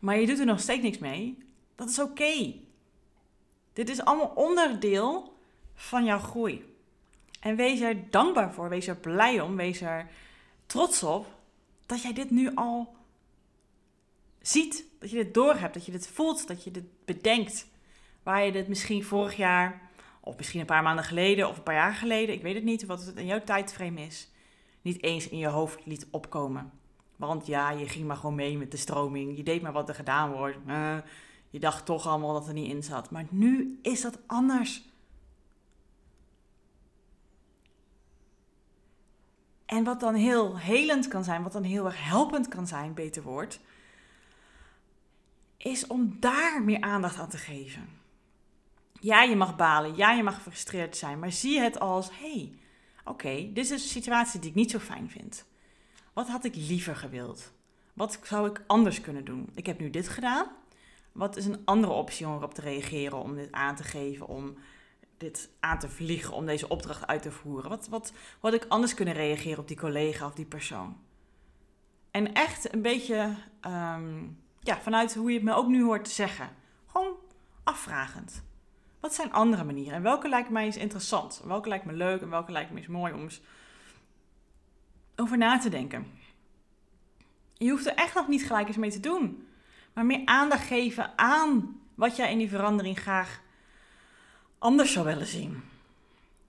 Maar 0.00 0.18
je 0.18 0.26
doet 0.26 0.38
er 0.38 0.46
nog 0.46 0.60
steeds 0.60 0.82
niks 0.82 0.98
mee. 0.98 1.38
Dat 1.74 1.88
is 1.88 1.98
oké. 1.98 2.54
Dit 3.72 3.88
is 3.88 4.04
allemaal 4.04 4.32
onderdeel 4.34 5.36
van 5.74 6.04
jouw 6.04 6.18
groei. 6.18 6.74
En 7.40 7.56
wees 7.56 7.80
er 7.80 8.10
dankbaar 8.10 8.52
voor, 8.52 8.68
wees 8.68 8.86
er 8.86 8.96
blij 8.96 9.40
om, 9.40 9.56
wees 9.56 9.80
er 9.80 10.10
trots 10.66 11.02
op 11.02 11.26
dat 11.86 12.02
jij 12.02 12.12
dit 12.12 12.30
nu 12.30 12.54
al 12.54 12.96
ziet. 14.40 14.84
Dat 14.98 15.10
je 15.10 15.16
dit 15.16 15.34
doorhebt, 15.34 15.74
dat 15.74 15.86
je 15.86 15.92
dit 15.92 16.08
voelt, 16.08 16.48
dat 16.48 16.64
je 16.64 16.70
dit 16.70 17.04
bedenkt. 17.04 17.66
Waar 18.22 18.44
je 18.44 18.52
dit 18.52 18.68
misschien 18.68 19.04
vorig 19.04 19.36
jaar, 19.36 19.85
of 20.26 20.36
misschien 20.36 20.60
een 20.60 20.66
paar 20.66 20.82
maanden 20.82 21.04
geleden, 21.04 21.48
of 21.48 21.56
een 21.56 21.62
paar 21.62 21.74
jaar 21.74 21.94
geleden, 21.94 22.34
ik 22.34 22.42
weet 22.42 22.54
het 22.54 22.64
niet, 22.64 22.86
wat 22.86 23.04
het 23.04 23.16
in 23.16 23.26
jouw 23.26 23.44
tijdframe 23.44 24.00
is, 24.00 24.30
niet 24.82 25.02
eens 25.02 25.28
in 25.28 25.38
je 25.38 25.46
hoofd 25.46 25.86
liet 25.86 26.06
opkomen. 26.10 26.72
Want 27.16 27.46
ja, 27.46 27.70
je 27.70 27.88
ging 27.88 28.06
maar 28.06 28.16
gewoon 28.16 28.34
mee 28.34 28.58
met 28.58 28.70
de 28.70 28.76
stroming. 28.76 29.36
Je 29.36 29.42
deed 29.42 29.62
maar 29.62 29.72
wat 29.72 29.88
er 29.88 29.94
gedaan 29.94 30.32
wordt. 30.32 30.56
Uh, 30.66 30.96
je 31.50 31.58
dacht 31.58 31.84
toch 31.84 32.06
allemaal 32.06 32.32
dat 32.32 32.46
er 32.46 32.52
niet 32.52 32.70
in 32.70 32.82
zat. 32.82 33.10
Maar 33.10 33.26
nu 33.30 33.78
is 33.82 34.00
dat 34.00 34.18
anders. 34.26 34.82
En 39.66 39.84
wat 39.84 40.00
dan 40.00 40.14
heel 40.14 40.58
helend 40.58 41.08
kan 41.08 41.24
zijn, 41.24 41.42
wat 41.42 41.52
dan 41.52 41.62
heel 41.62 41.84
erg 41.84 42.04
helpend 42.04 42.48
kan 42.48 42.66
zijn, 42.66 42.94
beter 42.94 43.22
woord, 43.22 43.60
is 45.56 45.86
om 45.86 46.16
daar 46.20 46.62
meer 46.62 46.80
aandacht 46.80 47.18
aan 47.18 47.28
te 47.28 47.38
geven. 47.38 47.88
Ja, 49.06 49.22
je 49.22 49.36
mag 49.36 49.56
balen, 49.56 49.96
ja, 49.96 50.12
je 50.12 50.22
mag 50.22 50.34
gefrustreerd 50.34 50.96
zijn, 50.96 51.18
maar 51.18 51.32
zie 51.32 51.60
het 51.60 51.80
als: 51.80 52.08
hey, 52.12 52.58
oké, 53.04 53.50
dit 53.52 53.64
is 53.64 53.70
een 53.70 53.78
situatie 53.78 54.40
die 54.40 54.50
ik 54.50 54.56
niet 54.56 54.70
zo 54.70 54.78
fijn 54.78 55.10
vind. 55.10 55.46
Wat 56.12 56.28
had 56.28 56.44
ik 56.44 56.54
liever 56.54 56.96
gewild? 56.96 57.52
Wat 57.92 58.18
zou 58.22 58.48
ik 58.48 58.64
anders 58.66 59.00
kunnen 59.00 59.24
doen? 59.24 59.50
Ik 59.54 59.66
heb 59.66 59.78
nu 59.78 59.90
dit 59.90 60.08
gedaan. 60.08 60.46
Wat 61.12 61.36
is 61.36 61.46
een 61.46 61.62
andere 61.64 61.92
optie 61.92 62.26
om 62.26 62.34
erop 62.34 62.54
te 62.54 62.60
reageren, 62.60 63.22
om 63.22 63.34
dit 63.34 63.52
aan 63.52 63.76
te 63.76 63.82
geven, 63.82 64.26
om 64.26 64.56
dit 65.16 65.50
aan 65.60 65.78
te 65.78 65.88
vliegen 65.88 66.34
om 66.34 66.46
deze 66.46 66.68
opdracht 66.68 67.06
uit 67.06 67.22
te 67.22 67.32
voeren? 67.32 67.70
Wat, 67.70 67.88
wat, 67.88 68.12
wat 68.40 68.52
had 68.52 68.62
ik 68.62 68.70
anders 68.70 68.94
kunnen 68.94 69.14
reageren 69.14 69.58
op 69.58 69.68
die 69.68 69.76
collega 69.76 70.26
of 70.26 70.34
die 70.34 70.44
persoon? 70.44 70.96
En 72.10 72.32
echt 72.34 72.74
een 72.74 72.82
beetje 72.82 73.34
ehm, 73.60 74.24
ja, 74.60 74.80
vanuit 74.80 75.14
hoe 75.14 75.28
je 75.30 75.36
het 75.36 75.46
me 75.46 75.54
ook 75.54 75.68
nu 75.68 75.84
hoort 75.84 76.04
te 76.04 76.10
zeggen. 76.10 76.48
Gewoon 76.86 77.16
afvragend. 77.64 78.44
Wat 79.06 79.14
zijn 79.14 79.32
andere 79.32 79.64
manieren? 79.64 79.94
En 79.94 80.02
welke 80.02 80.28
lijkt 80.28 80.50
mij 80.50 80.64
eens 80.64 80.76
interessant? 80.76 81.42
Welke 81.44 81.68
lijkt 81.68 81.84
me 81.84 81.92
leuk 81.92 82.20
en 82.20 82.30
welke 82.30 82.52
lijkt 82.52 82.70
me 82.70 82.78
eens 82.78 82.86
mooi 82.86 83.12
om 83.12 83.20
eens 83.20 83.40
over 85.16 85.38
na 85.38 85.58
te 85.58 85.68
denken? 85.68 86.06
Je 87.52 87.70
hoeft 87.70 87.86
er 87.86 87.94
echt 87.94 88.14
nog 88.14 88.28
niet 88.28 88.46
gelijk 88.46 88.68
eens 88.68 88.76
mee 88.76 88.90
te 88.90 89.00
doen. 89.00 89.48
Maar 89.92 90.06
meer 90.06 90.22
aandacht 90.24 90.66
geven 90.66 91.18
aan 91.18 91.80
wat 91.94 92.16
jij 92.16 92.30
in 92.30 92.38
die 92.38 92.48
verandering 92.48 92.98
graag 92.98 93.40
anders 94.58 94.92
zou 94.92 95.06
willen 95.06 95.26
zien. 95.26 95.62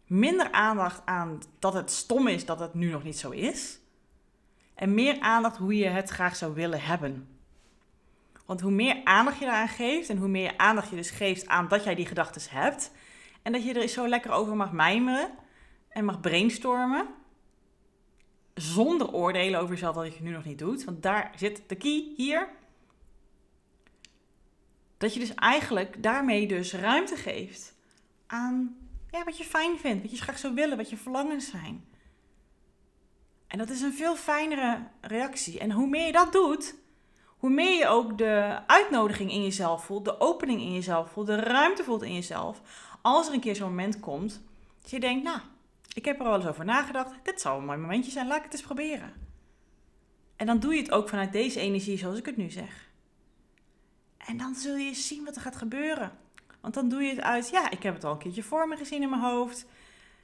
Minder 0.05 0.51
aandacht 0.51 1.01
aan 1.05 1.41
dat 1.59 1.73
het 1.73 1.91
stom 1.91 2.27
is 2.27 2.45
dat 2.45 2.59
het 2.59 2.73
nu 2.73 2.91
nog 2.91 3.03
niet 3.03 3.17
zo 3.17 3.29
is. 3.29 3.79
En 4.73 4.93
meer 4.93 5.19
aandacht 5.19 5.57
hoe 5.57 5.75
je 5.75 5.87
het 5.87 6.09
graag 6.09 6.35
zou 6.35 6.53
willen 6.53 6.81
hebben. 6.81 7.36
Want 8.47 8.61
hoe 8.61 8.71
meer 8.71 9.01
aandacht 9.03 9.39
je 9.39 9.45
daaraan 9.45 9.67
geeft 9.67 10.09
en 10.09 10.17
hoe 10.17 10.27
meer 10.27 10.57
aandacht 10.57 10.89
je 10.89 10.95
dus 10.95 11.09
geeft 11.09 11.47
aan 11.47 11.67
dat 11.67 11.83
jij 11.83 11.95
die 11.95 12.05
gedachten 12.05 12.41
hebt. 12.49 12.91
En 13.41 13.51
dat 13.51 13.63
je 13.63 13.73
er 13.73 13.87
zo 13.87 14.07
lekker 14.07 14.31
over 14.31 14.55
mag 14.55 14.71
mijmeren 14.71 15.29
en 15.89 16.05
mag 16.05 16.19
brainstormen. 16.19 17.07
zonder 18.53 19.13
oordelen 19.13 19.59
over 19.59 19.73
jezelf 19.73 19.95
dat 19.95 20.05
je 20.05 20.11
het 20.11 20.21
nu 20.21 20.31
nog 20.31 20.45
niet 20.45 20.59
doet. 20.59 20.83
Want 20.83 21.03
daar 21.03 21.31
zit 21.35 21.61
de 21.67 21.75
key 21.75 22.13
hier. 22.15 22.49
Dat 24.97 25.13
je 25.13 25.19
dus 25.19 25.33
eigenlijk 25.33 26.03
daarmee 26.03 26.47
dus 26.47 26.73
ruimte 26.73 27.15
geeft 27.15 27.75
aan 28.27 28.77
ja, 29.11 29.23
wat 29.23 29.37
je 29.37 29.43
fijn 29.43 29.79
vindt, 29.79 30.01
wat 30.01 30.11
je 30.11 30.21
graag 30.21 30.39
zou 30.39 30.53
willen, 30.53 30.77
wat 30.77 30.89
je 30.89 30.97
verlangens 30.97 31.49
zijn. 31.49 31.85
En 33.47 33.57
dat 33.57 33.69
is 33.69 33.81
een 33.81 33.93
veel 33.93 34.15
fijnere 34.15 34.87
reactie. 35.01 35.59
En 35.59 35.71
hoe 35.71 35.87
meer 35.87 36.05
je 36.05 36.11
dat 36.11 36.31
doet, 36.31 36.75
hoe 37.37 37.49
meer 37.49 37.77
je 37.77 37.87
ook 37.87 38.17
de 38.17 38.59
uitnodiging 38.67 39.31
in 39.31 39.43
jezelf 39.43 39.83
voelt, 39.83 40.05
de 40.05 40.19
opening 40.19 40.61
in 40.61 40.73
jezelf 40.73 41.11
voelt, 41.11 41.27
de 41.27 41.35
ruimte 41.35 41.83
voelt 41.83 42.03
in 42.03 42.13
jezelf. 42.13 42.61
Als 43.01 43.27
er 43.27 43.33
een 43.33 43.39
keer 43.39 43.55
zo'n 43.55 43.69
moment 43.69 43.99
komt 43.99 44.41
dat 44.81 44.91
je 44.91 44.99
denkt, 44.99 45.23
nou, 45.23 45.39
ik 45.93 46.05
heb 46.05 46.19
er 46.19 46.25
al 46.25 46.35
eens 46.35 46.47
over 46.47 46.65
nagedacht, 46.65 47.11
dit 47.23 47.41
zou 47.41 47.59
een 47.59 47.65
mooi 47.65 47.77
momentje 47.77 48.11
zijn, 48.11 48.27
laat 48.27 48.37
ik 48.37 48.43
het 48.43 48.53
eens 48.53 48.61
proberen. 48.61 49.13
En 50.35 50.45
dan 50.45 50.59
doe 50.59 50.73
je 50.73 50.81
het 50.81 50.91
ook 50.91 51.09
vanuit 51.09 51.31
deze 51.31 51.59
energie 51.59 51.97
zoals 51.97 52.17
ik 52.17 52.25
het 52.25 52.37
nu 52.37 52.49
zeg. 52.49 52.89
En 54.17 54.37
dan 54.37 54.55
zul 54.55 54.75
je 54.75 54.93
zien 54.93 55.25
wat 55.25 55.35
er 55.35 55.41
gaat 55.41 55.55
gebeuren. 55.55 56.11
Want 56.61 56.73
dan 56.73 56.89
doe 56.89 57.01
je 57.01 57.09
het 57.09 57.21
uit, 57.21 57.49
ja, 57.49 57.69
ik 57.69 57.83
heb 57.83 57.93
het 57.93 58.03
al 58.03 58.11
een 58.11 58.17
keertje 58.17 58.43
voor 58.43 58.67
me 58.67 58.77
gezien 58.77 59.01
in 59.01 59.09
mijn 59.09 59.21
hoofd. 59.21 59.65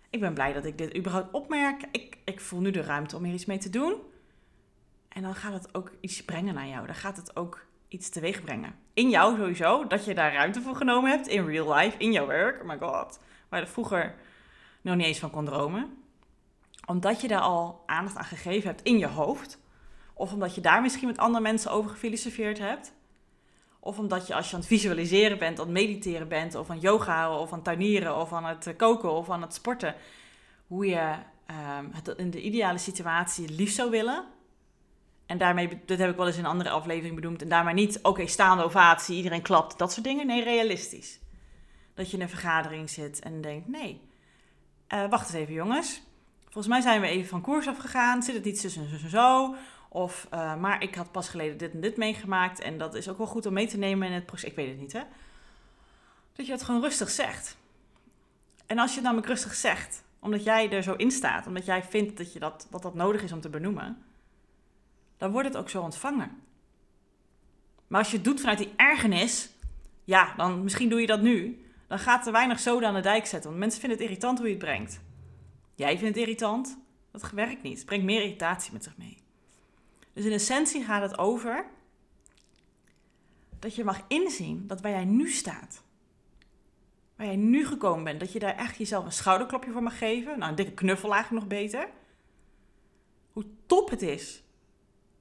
Ik 0.09 0.19
ben 0.19 0.33
blij 0.33 0.53
dat 0.53 0.65
ik 0.65 0.77
dit 0.77 0.95
überhaupt 0.95 1.33
opmerk. 1.33 1.83
Ik, 1.91 2.17
ik 2.23 2.39
voel 2.39 2.59
nu 2.59 2.71
de 2.71 2.81
ruimte 2.81 3.15
om 3.15 3.23
hier 3.23 3.33
iets 3.33 3.45
mee 3.45 3.57
te 3.57 3.69
doen. 3.69 3.95
En 5.13 5.21
dan 5.21 5.35
gaat 5.35 5.53
het 5.53 5.75
ook 5.75 5.91
iets 5.99 6.25
brengen 6.25 6.53
naar 6.53 6.67
jou. 6.67 6.85
Dan 6.85 6.95
gaat 6.95 7.17
het 7.17 7.35
ook 7.35 7.65
iets 7.87 8.09
teweeg 8.09 8.41
brengen. 8.41 8.75
In 8.93 9.09
jou 9.09 9.37
sowieso, 9.37 9.87
dat 9.87 10.05
je 10.05 10.13
daar 10.13 10.33
ruimte 10.33 10.61
voor 10.61 10.75
genomen 10.75 11.11
hebt. 11.11 11.27
In 11.27 11.45
real 11.45 11.73
life, 11.73 11.97
in 11.97 12.11
jouw 12.11 12.25
werk. 12.25 12.61
Oh 12.61 12.67
my 12.67 12.77
god. 12.77 13.19
Waar 13.49 13.59
je 13.59 13.67
vroeger 13.67 14.15
nog 14.81 14.95
niet 14.95 15.05
eens 15.05 15.19
van 15.19 15.29
kon 15.29 15.45
dromen. 15.45 15.97
Omdat 16.85 17.21
je 17.21 17.27
daar 17.27 17.41
al 17.41 17.83
aandacht 17.85 18.17
aan 18.17 18.25
gegeven 18.25 18.69
hebt 18.69 18.81
in 18.81 18.97
je 18.97 19.07
hoofd. 19.07 19.59
Of 20.13 20.33
omdat 20.33 20.55
je 20.55 20.61
daar 20.61 20.81
misschien 20.81 21.07
met 21.07 21.17
andere 21.17 21.43
mensen 21.43 21.71
over 21.71 21.91
gefilosofeerd 21.91 22.59
hebt. 22.59 22.93
Of 23.79 23.99
omdat 23.99 24.27
je 24.27 24.35
als 24.35 24.47
je 24.47 24.53
aan 24.53 24.59
het 24.59 24.69
visualiseren 24.69 25.37
bent, 25.37 25.59
aan 25.59 25.65
het 25.65 25.73
mediteren 25.73 26.27
bent, 26.27 26.55
of 26.55 26.69
aan 26.69 26.79
yoga, 26.79 27.39
of 27.39 27.49
aan 27.49 27.55
het 27.55 27.63
tuinieren, 27.63 28.17
of 28.17 28.33
aan 28.33 28.45
het 28.45 28.73
koken, 28.77 29.11
of 29.11 29.29
aan 29.29 29.41
het 29.41 29.53
sporten. 29.53 29.95
Hoe 30.67 30.85
je 30.85 31.15
um, 31.47 31.91
het 31.93 32.07
in 32.07 32.29
de 32.29 32.41
ideale 32.41 32.77
situatie 32.77 33.49
liefst 33.49 33.75
zou 33.75 33.89
willen. 33.89 34.25
En 35.33 35.39
daarmee, 35.39 35.79
dat 35.85 35.97
heb 35.97 36.09
ik 36.09 36.15
wel 36.15 36.27
eens 36.27 36.37
in 36.37 36.43
een 36.43 36.49
andere 36.49 36.69
aflevering 36.69 37.15
benoemd. 37.15 37.41
En 37.41 37.49
daarmee 37.49 37.73
niet, 37.73 37.99
oké, 38.01 38.27
staande 38.27 38.63
ovatie, 38.63 39.15
iedereen 39.15 39.41
klapt, 39.41 39.77
dat 39.77 39.93
soort 39.93 40.05
dingen. 40.05 40.27
Nee, 40.27 40.43
realistisch. 40.43 41.19
Dat 41.93 42.09
je 42.09 42.17
in 42.17 42.23
een 42.23 42.29
vergadering 42.29 42.89
zit 42.89 43.19
en 43.19 43.41
denkt, 43.41 43.67
nee, 43.67 44.01
uh, 44.93 45.09
wacht 45.09 45.27
eens 45.27 45.37
even 45.37 45.53
jongens. 45.53 46.01
Volgens 46.43 46.67
mij 46.67 46.81
zijn 46.81 47.01
we 47.01 47.07
even 47.07 47.29
van 47.29 47.41
koers 47.41 47.67
afgegaan. 47.67 48.23
Zit 48.23 48.35
het 48.35 48.43
tussen 48.43 48.69
zo 48.71 48.79
en 49.03 49.09
zo? 49.09 49.55
Of, 49.89 50.27
uh, 50.33 50.55
maar 50.55 50.83
ik 50.83 50.95
had 50.95 51.11
pas 51.11 51.29
geleden 51.29 51.57
dit 51.57 51.73
en 51.73 51.81
dit 51.81 51.97
meegemaakt. 51.97 52.59
En 52.59 52.77
dat 52.77 52.95
is 52.95 53.09
ook 53.09 53.17
wel 53.17 53.27
goed 53.27 53.45
om 53.45 53.53
mee 53.53 53.67
te 53.67 53.77
nemen 53.77 54.07
in 54.07 54.13
het 54.13 54.25
proces. 54.25 54.49
Ik 54.49 54.55
weet 54.55 54.69
het 54.69 54.79
niet, 54.79 54.93
hè? 54.93 55.01
Dat 56.33 56.45
je 56.45 56.51
het 56.51 56.63
gewoon 56.63 56.81
rustig 56.81 57.09
zegt. 57.09 57.57
En 58.65 58.79
als 58.79 58.89
je 58.89 58.95
het 58.95 59.05
namelijk 59.05 59.27
rustig 59.27 59.53
zegt, 59.53 60.03
omdat 60.19 60.43
jij 60.43 60.71
er 60.71 60.83
zo 60.83 60.93
in 60.93 61.11
staat, 61.11 61.47
omdat 61.47 61.65
jij 61.65 61.83
vindt 61.83 62.17
dat, 62.17 62.33
je 62.33 62.39
dat, 62.39 62.67
dat 62.69 62.81
dat 62.81 62.95
nodig 62.95 63.23
is 63.23 63.31
om 63.31 63.41
te 63.41 63.49
benoemen, 63.49 64.03
dan 65.17 65.31
wordt 65.31 65.47
het 65.47 65.57
ook 65.57 65.69
zo 65.69 65.81
ontvangen. 65.81 66.41
Maar 67.87 67.99
als 67.99 68.11
je 68.11 68.15
het 68.15 68.25
doet 68.25 68.39
vanuit 68.39 68.57
die 68.57 68.73
ergernis, 68.75 69.49
ja, 70.03 70.33
dan 70.35 70.63
misschien 70.63 70.89
doe 70.89 71.01
je 71.01 71.07
dat 71.07 71.21
nu. 71.21 71.65
Dan 71.87 71.99
gaat 71.99 72.25
er 72.25 72.31
weinig 72.31 72.59
zoden 72.59 72.87
aan 72.87 72.95
de 72.95 73.01
dijk 73.01 73.25
zetten. 73.25 73.49
Want 73.49 73.61
mensen 73.61 73.79
vinden 73.79 73.97
het 73.97 74.07
irritant 74.07 74.37
hoe 74.37 74.47
je 74.47 74.53
het 74.53 74.63
brengt. 74.63 75.01
Jij 75.75 75.97
vindt 75.97 76.15
het 76.15 76.17
irritant. 76.17 76.77
Dat 77.11 77.31
werkt 77.31 77.63
niet. 77.63 77.77
Het 77.77 77.85
brengt 77.85 78.05
meer 78.05 78.21
irritatie 78.21 78.73
met 78.73 78.83
zich 78.83 78.97
mee. 78.97 79.17
Dus 80.13 80.25
in 80.25 80.31
essentie 80.31 80.83
gaat 80.83 81.01
het 81.01 81.17
over 81.17 81.65
dat 83.59 83.75
je 83.75 83.83
mag 83.83 84.01
inzien 84.07 84.67
dat 84.67 84.81
waar 84.81 84.91
jij 84.91 85.05
nu 85.05 85.29
staat, 85.29 85.83
waar 87.15 87.27
jij 87.27 87.35
nu 87.35 87.65
gekomen 87.65 88.03
bent, 88.03 88.19
dat 88.19 88.31
je 88.31 88.39
daar 88.39 88.55
echt 88.55 88.77
jezelf 88.77 89.05
een 89.05 89.11
schouderklopje 89.11 89.71
voor 89.71 89.83
mag 89.83 89.97
geven. 89.97 90.39
Nou, 90.39 90.49
een 90.49 90.55
dikke 90.55 90.73
knuffel 90.73 91.13
eigenlijk 91.13 91.43
nog 91.45 91.59
beter. 91.59 91.89
Hoe 93.31 93.45
top 93.65 93.89
het 93.89 94.01
is 94.01 94.43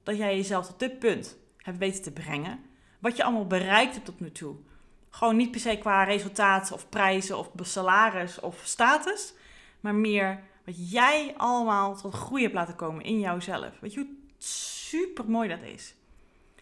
dat 0.03 0.17
jij 0.17 0.35
jezelf 0.35 0.65
tot 0.65 0.79
dit 0.79 0.99
punt 0.99 1.37
hebt 1.57 1.77
weten 1.77 2.01
te 2.01 2.11
brengen. 2.11 2.59
Wat 2.99 3.17
je 3.17 3.23
allemaal 3.23 3.47
bereikt 3.47 3.93
hebt 3.93 4.05
tot 4.05 4.19
nu 4.19 4.31
toe. 4.31 4.55
Gewoon 5.09 5.35
niet 5.35 5.51
per 5.51 5.59
se 5.59 5.77
qua 5.77 6.03
resultaten 6.03 6.75
of 6.75 6.89
prijzen 6.89 7.37
of 7.37 7.49
salaris 7.61 8.39
of 8.39 8.61
status. 8.63 9.33
Maar 9.79 9.95
meer 9.95 10.39
wat 10.65 10.91
jij 10.91 11.33
allemaal 11.37 11.95
tot 11.95 12.13
groei 12.13 12.41
hebt 12.41 12.53
laten 12.53 12.75
komen 12.75 13.03
in 13.03 13.19
jouzelf. 13.19 13.79
Weet 13.79 13.93
je 13.93 13.99
hoe 13.99 14.09
super 14.37 15.29
mooi 15.29 15.49
dat 15.49 15.61
is? 15.61 15.95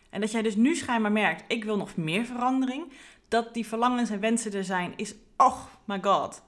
En 0.09 0.21
dat 0.21 0.31
jij 0.31 0.41
dus 0.41 0.55
nu 0.55 0.75
schijnbaar 0.75 1.11
merkt, 1.11 1.43
ik 1.47 1.63
wil 1.63 1.77
nog 1.77 1.95
meer 1.95 2.25
verandering. 2.25 2.91
Dat 3.27 3.53
die 3.53 3.67
verlangens 3.67 4.09
en 4.09 4.19
wensen 4.19 4.53
er 4.53 4.63
zijn, 4.63 4.93
is, 4.95 5.15
oh 5.37 5.65
my 5.85 5.99
god. 6.01 6.43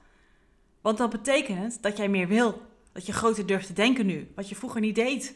Want 0.82 0.98
dat 0.98 1.10
betekent 1.10 1.82
dat 1.82 1.98
jij 1.98 2.08
meer 2.08 2.28
wil. 2.28 2.62
Dat 2.92 3.06
je 3.06 3.14
groter 3.14 3.46
durft 3.46 3.68
te 3.68 3.74
denken 3.74 4.06
nu, 4.06 4.32
wat 4.36 4.50
je 4.50 4.56
vroeger 4.56 4.82
niet 4.82 4.96
deed. 4.96 5.36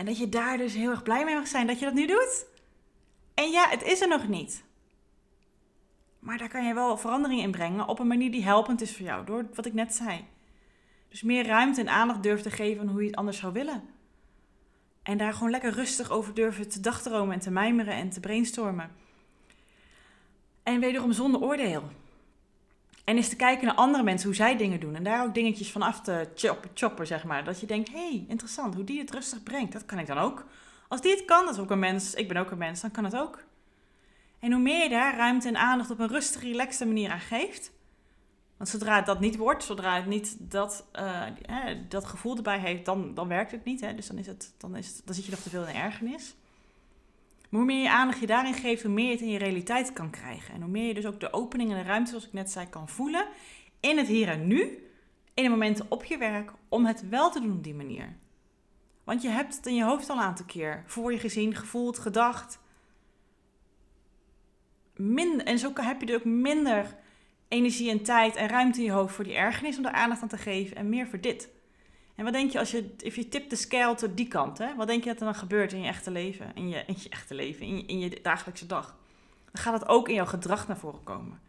En 0.00 0.06
dat 0.06 0.18
je 0.18 0.28
daar 0.28 0.56
dus 0.56 0.74
heel 0.74 0.90
erg 0.90 1.02
blij 1.02 1.24
mee 1.24 1.34
mag 1.34 1.46
zijn 1.46 1.66
dat 1.66 1.78
je 1.78 1.84
dat 1.84 1.94
nu 1.94 2.06
doet. 2.06 2.46
En 3.34 3.50
ja, 3.50 3.68
het 3.68 3.82
is 3.82 4.00
er 4.00 4.08
nog 4.08 4.28
niet. 4.28 4.64
Maar 6.18 6.38
daar 6.38 6.48
kan 6.48 6.66
je 6.66 6.74
wel 6.74 6.96
verandering 6.96 7.42
in 7.42 7.50
brengen 7.50 7.88
op 7.88 7.98
een 7.98 8.06
manier 8.06 8.30
die 8.30 8.44
helpend 8.44 8.80
is 8.80 8.96
voor 8.96 9.06
jou, 9.06 9.26
door 9.26 9.48
wat 9.54 9.66
ik 9.66 9.72
net 9.72 9.94
zei. 9.94 10.24
Dus 11.08 11.22
meer 11.22 11.46
ruimte 11.46 11.80
en 11.80 11.88
aandacht 11.88 12.22
durven 12.22 12.50
te 12.50 12.56
geven 12.56 12.80
aan 12.80 12.88
hoe 12.88 13.00
je 13.00 13.06
het 13.06 13.16
anders 13.16 13.38
zou 13.38 13.52
willen. 13.52 13.82
En 15.02 15.18
daar 15.18 15.32
gewoon 15.32 15.50
lekker 15.50 15.72
rustig 15.72 16.10
over 16.10 16.34
durven 16.34 16.68
te 16.68 16.80
dagdromen 16.80 17.34
en 17.34 17.40
te 17.40 17.50
mijmeren 17.50 17.94
en 17.94 18.10
te 18.10 18.20
brainstormen. 18.20 18.90
En 20.62 20.80
wederom 20.80 21.12
zonder 21.12 21.40
oordeel. 21.40 21.82
En 23.04 23.16
eens 23.16 23.28
te 23.28 23.36
kijken 23.36 23.66
naar 23.66 23.74
andere 23.74 24.02
mensen, 24.02 24.26
hoe 24.26 24.36
zij 24.36 24.56
dingen 24.56 24.80
doen. 24.80 24.94
En 24.94 25.02
daar 25.02 25.24
ook 25.24 25.34
dingetjes 25.34 25.72
van 25.72 25.82
af 25.82 26.00
te 26.00 26.28
choppen, 26.74 27.06
zeg 27.06 27.24
maar. 27.24 27.44
Dat 27.44 27.60
je 27.60 27.66
denkt, 27.66 27.92
hey, 27.92 28.24
interessant, 28.28 28.74
hoe 28.74 28.84
die 28.84 29.00
het 29.00 29.10
rustig 29.10 29.42
brengt. 29.42 29.72
Dat 29.72 29.86
kan 29.86 29.98
ik 29.98 30.06
dan 30.06 30.18
ook. 30.18 30.44
Als 30.88 31.00
die 31.00 31.10
het 31.10 31.24
kan, 31.24 31.44
dat 31.44 31.54
is 31.54 31.60
ook 31.60 31.70
een 31.70 31.78
mens, 31.78 32.14
ik 32.14 32.28
ben 32.28 32.36
ook 32.36 32.50
een 32.50 32.58
mens, 32.58 32.80
dan 32.80 32.90
kan 32.90 33.04
het 33.04 33.16
ook. 33.16 33.44
En 34.38 34.52
hoe 34.52 34.62
meer 34.62 34.82
je 34.82 34.88
daar 34.88 35.16
ruimte 35.16 35.48
en 35.48 35.56
aandacht 35.56 35.90
op 35.90 35.98
een 35.98 36.08
rustige, 36.08 36.46
relaxte 36.46 36.86
manier 36.86 37.10
aan 37.10 37.20
geeft. 37.20 37.72
Want 38.56 38.72
zodra 38.72 38.96
het 38.96 39.06
dat 39.06 39.20
niet 39.20 39.36
wordt, 39.36 39.64
zodra 39.64 39.96
het 39.96 40.06
niet 40.06 40.36
dat, 40.38 40.84
uh, 40.98 41.22
dat 41.88 42.04
gevoel 42.04 42.36
erbij 42.36 42.58
heeft, 42.58 42.84
dan, 42.84 43.14
dan 43.14 43.28
werkt 43.28 43.50
het 43.50 43.64
niet. 43.64 43.80
Hè? 43.80 43.94
Dus 43.94 44.06
dan, 44.06 44.18
is 44.18 44.26
het, 44.26 44.52
dan, 44.58 44.76
is 44.76 44.86
het, 44.86 45.02
dan 45.04 45.14
zit 45.14 45.24
je 45.24 45.30
nog 45.30 45.40
te 45.40 45.50
veel 45.50 45.66
in 45.66 45.74
ergernis. 45.74 46.34
Hoe 47.50 47.64
meer 47.64 47.82
je 47.82 47.90
aandacht 47.90 48.20
je 48.20 48.26
daarin 48.26 48.54
geeft, 48.54 48.82
hoe 48.82 48.92
meer 48.92 49.06
je 49.06 49.12
het 49.12 49.20
in 49.20 49.30
je 49.30 49.38
realiteit 49.38 49.92
kan 49.92 50.10
krijgen. 50.10 50.54
En 50.54 50.60
hoe 50.60 50.70
meer 50.70 50.86
je 50.86 50.94
dus 50.94 51.06
ook 51.06 51.20
de 51.20 51.32
opening 51.32 51.70
en 51.70 51.76
de 51.76 51.82
ruimte, 51.82 52.10
zoals 52.10 52.26
ik 52.26 52.32
net 52.32 52.50
zei, 52.50 52.68
kan 52.68 52.88
voelen. 52.88 53.26
In 53.80 53.98
het 53.98 54.06
hier 54.06 54.28
en 54.28 54.46
nu. 54.46 54.88
In 55.34 55.44
de 55.44 55.50
momenten 55.50 55.86
op 55.88 56.04
je 56.04 56.18
werk. 56.18 56.52
Om 56.68 56.86
het 56.86 57.08
wel 57.08 57.30
te 57.30 57.40
doen 57.40 57.52
op 57.52 57.64
die 57.64 57.74
manier. 57.74 58.16
Want 59.04 59.22
je 59.22 59.28
hebt 59.28 59.56
het 59.56 59.66
in 59.66 59.74
je 59.74 59.84
hoofd 59.84 60.10
al 60.10 60.16
een 60.16 60.22
aantal 60.22 60.46
keer 60.46 60.82
voor 60.86 61.12
je 61.12 61.18
gezien, 61.18 61.54
gevoeld, 61.54 61.98
gedacht 61.98 62.60
minder, 65.00 65.46
en 65.46 65.58
zo 65.58 65.72
heb 65.74 66.00
je 66.00 66.06
er 66.06 66.14
ook 66.14 66.24
minder 66.24 66.96
energie 67.48 67.90
en 67.90 68.02
tijd 68.02 68.36
en 68.36 68.48
ruimte 68.48 68.78
in 68.78 68.84
je 68.84 68.90
hoofd 68.90 69.14
voor 69.14 69.24
die 69.24 69.34
ergernis 69.34 69.76
om 69.76 69.82
daar 69.82 69.92
aandacht 69.92 70.22
aan 70.22 70.28
te 70.28 70.36
geven 70.36 70.76
en 70.76 70.88
meer 70.88 71.06
voor 71.06 71.20
dit. 71.20 71.48
En 72.20 72.26
wat 72.26 72.34
denk 72.34 72.50
je 72.50 72.58
als 72.58 72.70
je, 72.70 72.94
if 72.98 73.16
je 73.16 73.28
tip 73.28 73.50
de 73.50 73.56
scale 73.56 73.94
tot 73.94 74.16
die 74.16 74.28
kant, 74.28 74.58
hè? 74.58 74.74
wat 74.74 74.86
denk 74.86 75.04
je 75.04 75.10
dat 75.10 75.18
er 75.18 75.24
dan 75.24 75.34
gebeurt 75.34 75.72
in 75.72 75.80
je 75.80 75.88
echte 75.88 76.10
leven, 76.10 76.50
in 76.54 76.68
je, 76.68 76.82
in 76.86 76.96
je 76.98 77.08
echte 77.08 77.34
leven, 77.34 77.66
in 77.66 77.76
je, 77.76 77.84
in 77.86 77.98
je 77.98 78.18
dagelijkse 78.22 78.66
dag? 78.66 78.96
Dan 79.52 79.62
gaat 79.62 79.80
het 79.80 79.88
ook 79.88 80.08
in 80.08 80.14
jouw 80.14 80.26
gedrag 80.26 80.68
naar 80.68 80.76
voren 80.78 81.02
komen. 81.02 81.40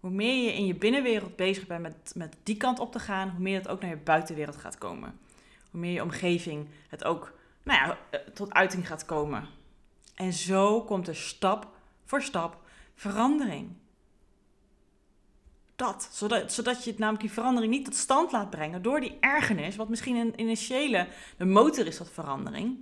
Hoe 0.00 0.10
meer 0.10 0.44
je 0.44 0.54
in 0.54 0.66
je 0.66 0.74
binnenwereld 0.74 1.36
bezig 1.36 1.66
bent 1.66 1.82
met, 1.82 2.12
met 2.14 2.36
die 2.42 2.56
kant 2.56 2.78
op 2.78 2.92
te 2.92 2.98
gaan, 2.98 3.30
hoe 3.30 3.40
meer 3.40 3.58
het 3.58 3.68
ook 3.68 3.80
naar 3.80 3.90
je 3.90 3.96
buitenwereld 3.96 4.56
gaat 4.56 4.78
komen. 4.78 5.18
Hoe 5.70 5.80
meer 5.80 5.92
je 5.92 6.02
omgeving 6.02 6.68
het 6.88 7.04
ook 7.04 7.32
nou 7.62 7.78
ja, 7.78 7.98
eh, 8.10 8.20
tot 8.34 8.52
uiting 8.52 8.86
gaat 8.86 9.04
komen. 9.04 9.48
En 10.14 10.32
zo 10.32 10.82
komt 10.82 11.08
er 11.08 11.16
stap 11.16 11.68
voor 12.04 12.22
stap 12.22 12.58
verandering. 12.94 13.70
Dat, 15.80 16.08
zodat, 16.12 16.52
zodat 16.52 16.84
je 16.84 16.94
namelijk 16.96 17.22
die 17.22 17.32
verandering 17.32 17.72
niet 17.72 17.84
tot 17.84 17.94
stand 17.94 18.32
laat 18.32 18.50
brengen 18.50 18.82
door 18.82 19.00
die 19.00 19.16
ergernis, 19.20 19.76
wat 19.76 19.88
misschien 19.88 20.16
een 20.16 20.40
initiële 20.40 21.08
de 21.36 21.44
motor 21.44 21.86
is 21.86 21.96
tot 21.96 22.10
verandering. 22.10 22.78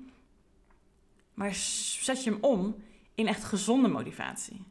Maar 1.34 1.54
zet 2.00 2.24
je 2.24 2.30
hem 2.30 2.38
om 2.42 2.82
in 3.14 3.26
echt 3.26 3.44
gezonde 3.44 3.88
motivatie. 3.88 4.64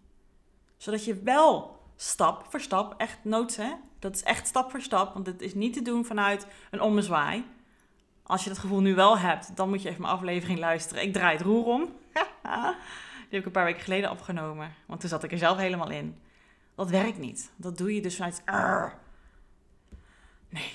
Zodat 0.77 1.05
je 1.05 1.21
wel 1.21 1.79
stap 1.95 2.45
voor 2.49 2.61
stap, 2.61 2.93
echt 2.97 3.17
nood, 3.21 3.55
hè? 3.55 3.73
dat 3.99 4.15
is 4.15 4.23
echt 4.23 4.47
stap 4.47 4.71
voor 4.71 4.81
stap, 4.81 5.13
want 5.13 5.25
het 5.25 5.41
is 5.41 5.53
niet 5.53 5.73
te 5.73 5.81
doen 5.81 6.05
vanuit 6.05 6.47
een 6.71 6.81
ommezwaai. 6.81 7.45
Als 8.23 8.43
je 8.43 8.49
dat 8.49 8.59
gevoel 8.59 8.81
nu 8.81 8.95
wel 8.95 9.17
hebt, 9.17 9.55
dan 9.55 9.69
moet 9.69 9.81
je 9.81 9.89
even 9.89 10.01
mijn 10.01 10.13
aflevering 10.13 10.59
luisteren. 10.59 11.03
Ik 11.03 11.13
draai 11.13 11.37
het 11.37 11.45
roer 11.45 11.65
om. 11.65 11.81
Die 13.29 13.37
heb 13.37 13.39
ik 13.39 13.45
een 13.45 13.51
paar 13.51 13.65
weken 13.65 13.83
geleden 13.83 14.11
opgenomen. 14.11 14.73
Want 14.85 14.99
toen 14.99 15.09
zat 15.09 15.23
ik 15.23 15.31
er 15.31 15.37
zelf 15.37 15.57
helemaal 15.57 15.89
in. 15.89 16.17
Dat 16.77 16.89
werkt 16.89 17.17
niet. 17.17 17.51
Dat 17.55 17.77
doe 17.77 17.95
je 17.95 18.01
dus 18.01 18.15
vanuit... 18.15 18.43
Nee. 20.49 20.71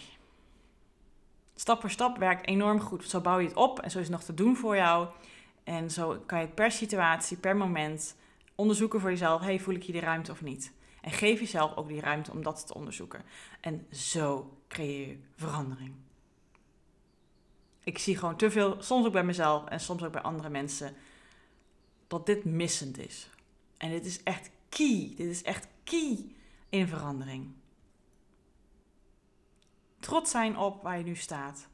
Stap 1.55 1.81
voor 1.81 1.91
stap 1.91 2.19
werkt 2.19 2.47
enorm 2.47 2.81
goed. 2.81 3.05
Zo 3.05 3.21
bouw 3.21 3.39
je 3.39 3.49
het 3.49 3.57
op 3.57 3.81
en 3.81 3.91
zo 3.91 3.99
is 3.99 4.05
het 4.05 4.13
nog 4.13 4.23
te 4.23 4.35
doen 4.35 4.57
voor 4.57 4.77
jou. 4.77 5.09
En 5.65 5.91
zo 5.91 6.23
kan 6.27 6.41
je 6.41 6.49
per 6.49 6.71
situatie, 6.71 7.37
per 7.37 7.57
moment 7.57 8.17
onderzoeken 8.55 9.01
voor 9.01 9.11
jezelf. 9.11 9.41
Hey, 9.41 9.61
voel 9.61 9.75
ik 9.75 9.85
hier 9.85 10.01
de 10.01 10.07
ruimte 10.07 10.31
of 10.31 10.43
niet? 10.43 10.73
En 11.01 11.11
geef 11.11 11.41
jezelf 11.41 11.77
ook 11.77 11.89
die 11.89 12.01
ruimte 12.01 12.31
om 12.31 12.43
dat 12.43 12.67
te 12.67 12.75
onderzoeken. 12.75 13.23
En 13.61 13.87
zo 13.93 14.57
creëer 14.69 15.09
je 15.09 15.19
verandering. 15.37 15.95
Ik 17.85 17.99
zie 17.99 18.19
gewoon 18.19 18.37
te 18.37 18.51
veel, 18.51 18.77
soms 18.79 19.07
ook 19.07 19.13
bij 19.13 19.25
mezelf 19.25 19.69
en 19.69 19.81
soms 19.81 20.03
ook 20.03 20.13
bij 20.13 20.23
andere 20.23 20.49
mensen, 20.49 20.95
dat 22.07 22.27
dit 22.27 22.45
missend 22.45 22.99
is. 22.99 23.31
En 23.77 23.91
dit 23.91 24.07
is 24.07 24.23
echt 24.23 24.51
key. 24.77 25.13
Dit 25.17 25.27
is 25.27 25.43
echt 25.43 25.69
key 25.85 26.35
in 26.69 26.89
verandering. 26.89 27.51
Trots 30.01 30.31
zijn 30.31 30.57
op 30.57 30.83
waar 30.83 30.99
je 30.99 31.05
nu 31.05 31.15
staat. 31.15 31.69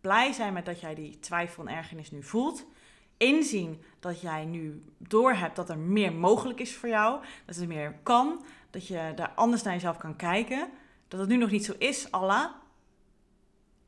Blij 0.00 0.32
zijn 0.32 0.52
met 0.52 0.64
dat 0.64 0.80
jij 0.80 0.94
die 0.94 1.18
twijfel 1.18 1.66
en 1.66 1.74
ergernis 1.74 2.10
nu 2.10 2.22
voelt. 2.22 2.66
Inzien 3.16 3.82
dat 4.00 4.20
jij 4.20 4.44
nu 4.44 4.84
doorhebt 4.98 5.56
dat 5.56 5.68
er 5.68 5.78
meer 5.78 6.12
mogelijk 6.12 6.60
is 6.60 6.76
voor 6.76 6.88
jou. 6.88 7.24
Dat 7.44 7.56
er 7.56 7.66
meer 7.66 7.98
kan. 8.02 8.44
Dat 8.70 8.86
je 8.86 9.12
daar 9.16 9.32
anders 9.34 9.62
naar 9.62 9.74
jezelf 9.74 9.96
kan 9.96 10.16
kijken. 10.16 10.70
Dat 11.08 11.20
het 11.20 11.28
nu 11.28 11.36
nog 11.36 11.50
niet 11.50 11.64
zo 11.64 11.74
is, 11.78 12.10
Allah. 12.10 12.50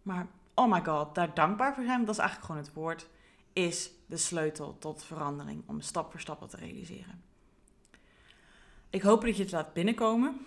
Maar 0.03 0.27
oh 0.55 0.72
my 0.72 0.85
god, 0.85 1.14
daar 1.14 1.35
dankbaar 1.35 1.75
voor 1.75 1.85
zijn, 1.85 2.05
dat 2.05 2.14
is 2.14 2.20
eigenlijk 2.20 2.51
gewoon 2.51 2.64
het 2.64 2.75
woord, 2.75 3.09
is 3.53 3.90
de 4.07 4.16
sleutel 4.16 4.79
tot 4.79 5.05
verandering. 5.05 5.62
Om 5.66 5.81
stap 5.81 6.11
voor 6.11 6.20
stap 6.20 6.48
te 6.48 6.57
realiseren. 6.57 7.32
Ik 8.93 9.03
hoop 9.03 9.23
dat 9.23 9.37
je 9.37 9.43
het 9.43 9.53
laat 9.53 9.73
binnenkomen. 9.73 10.47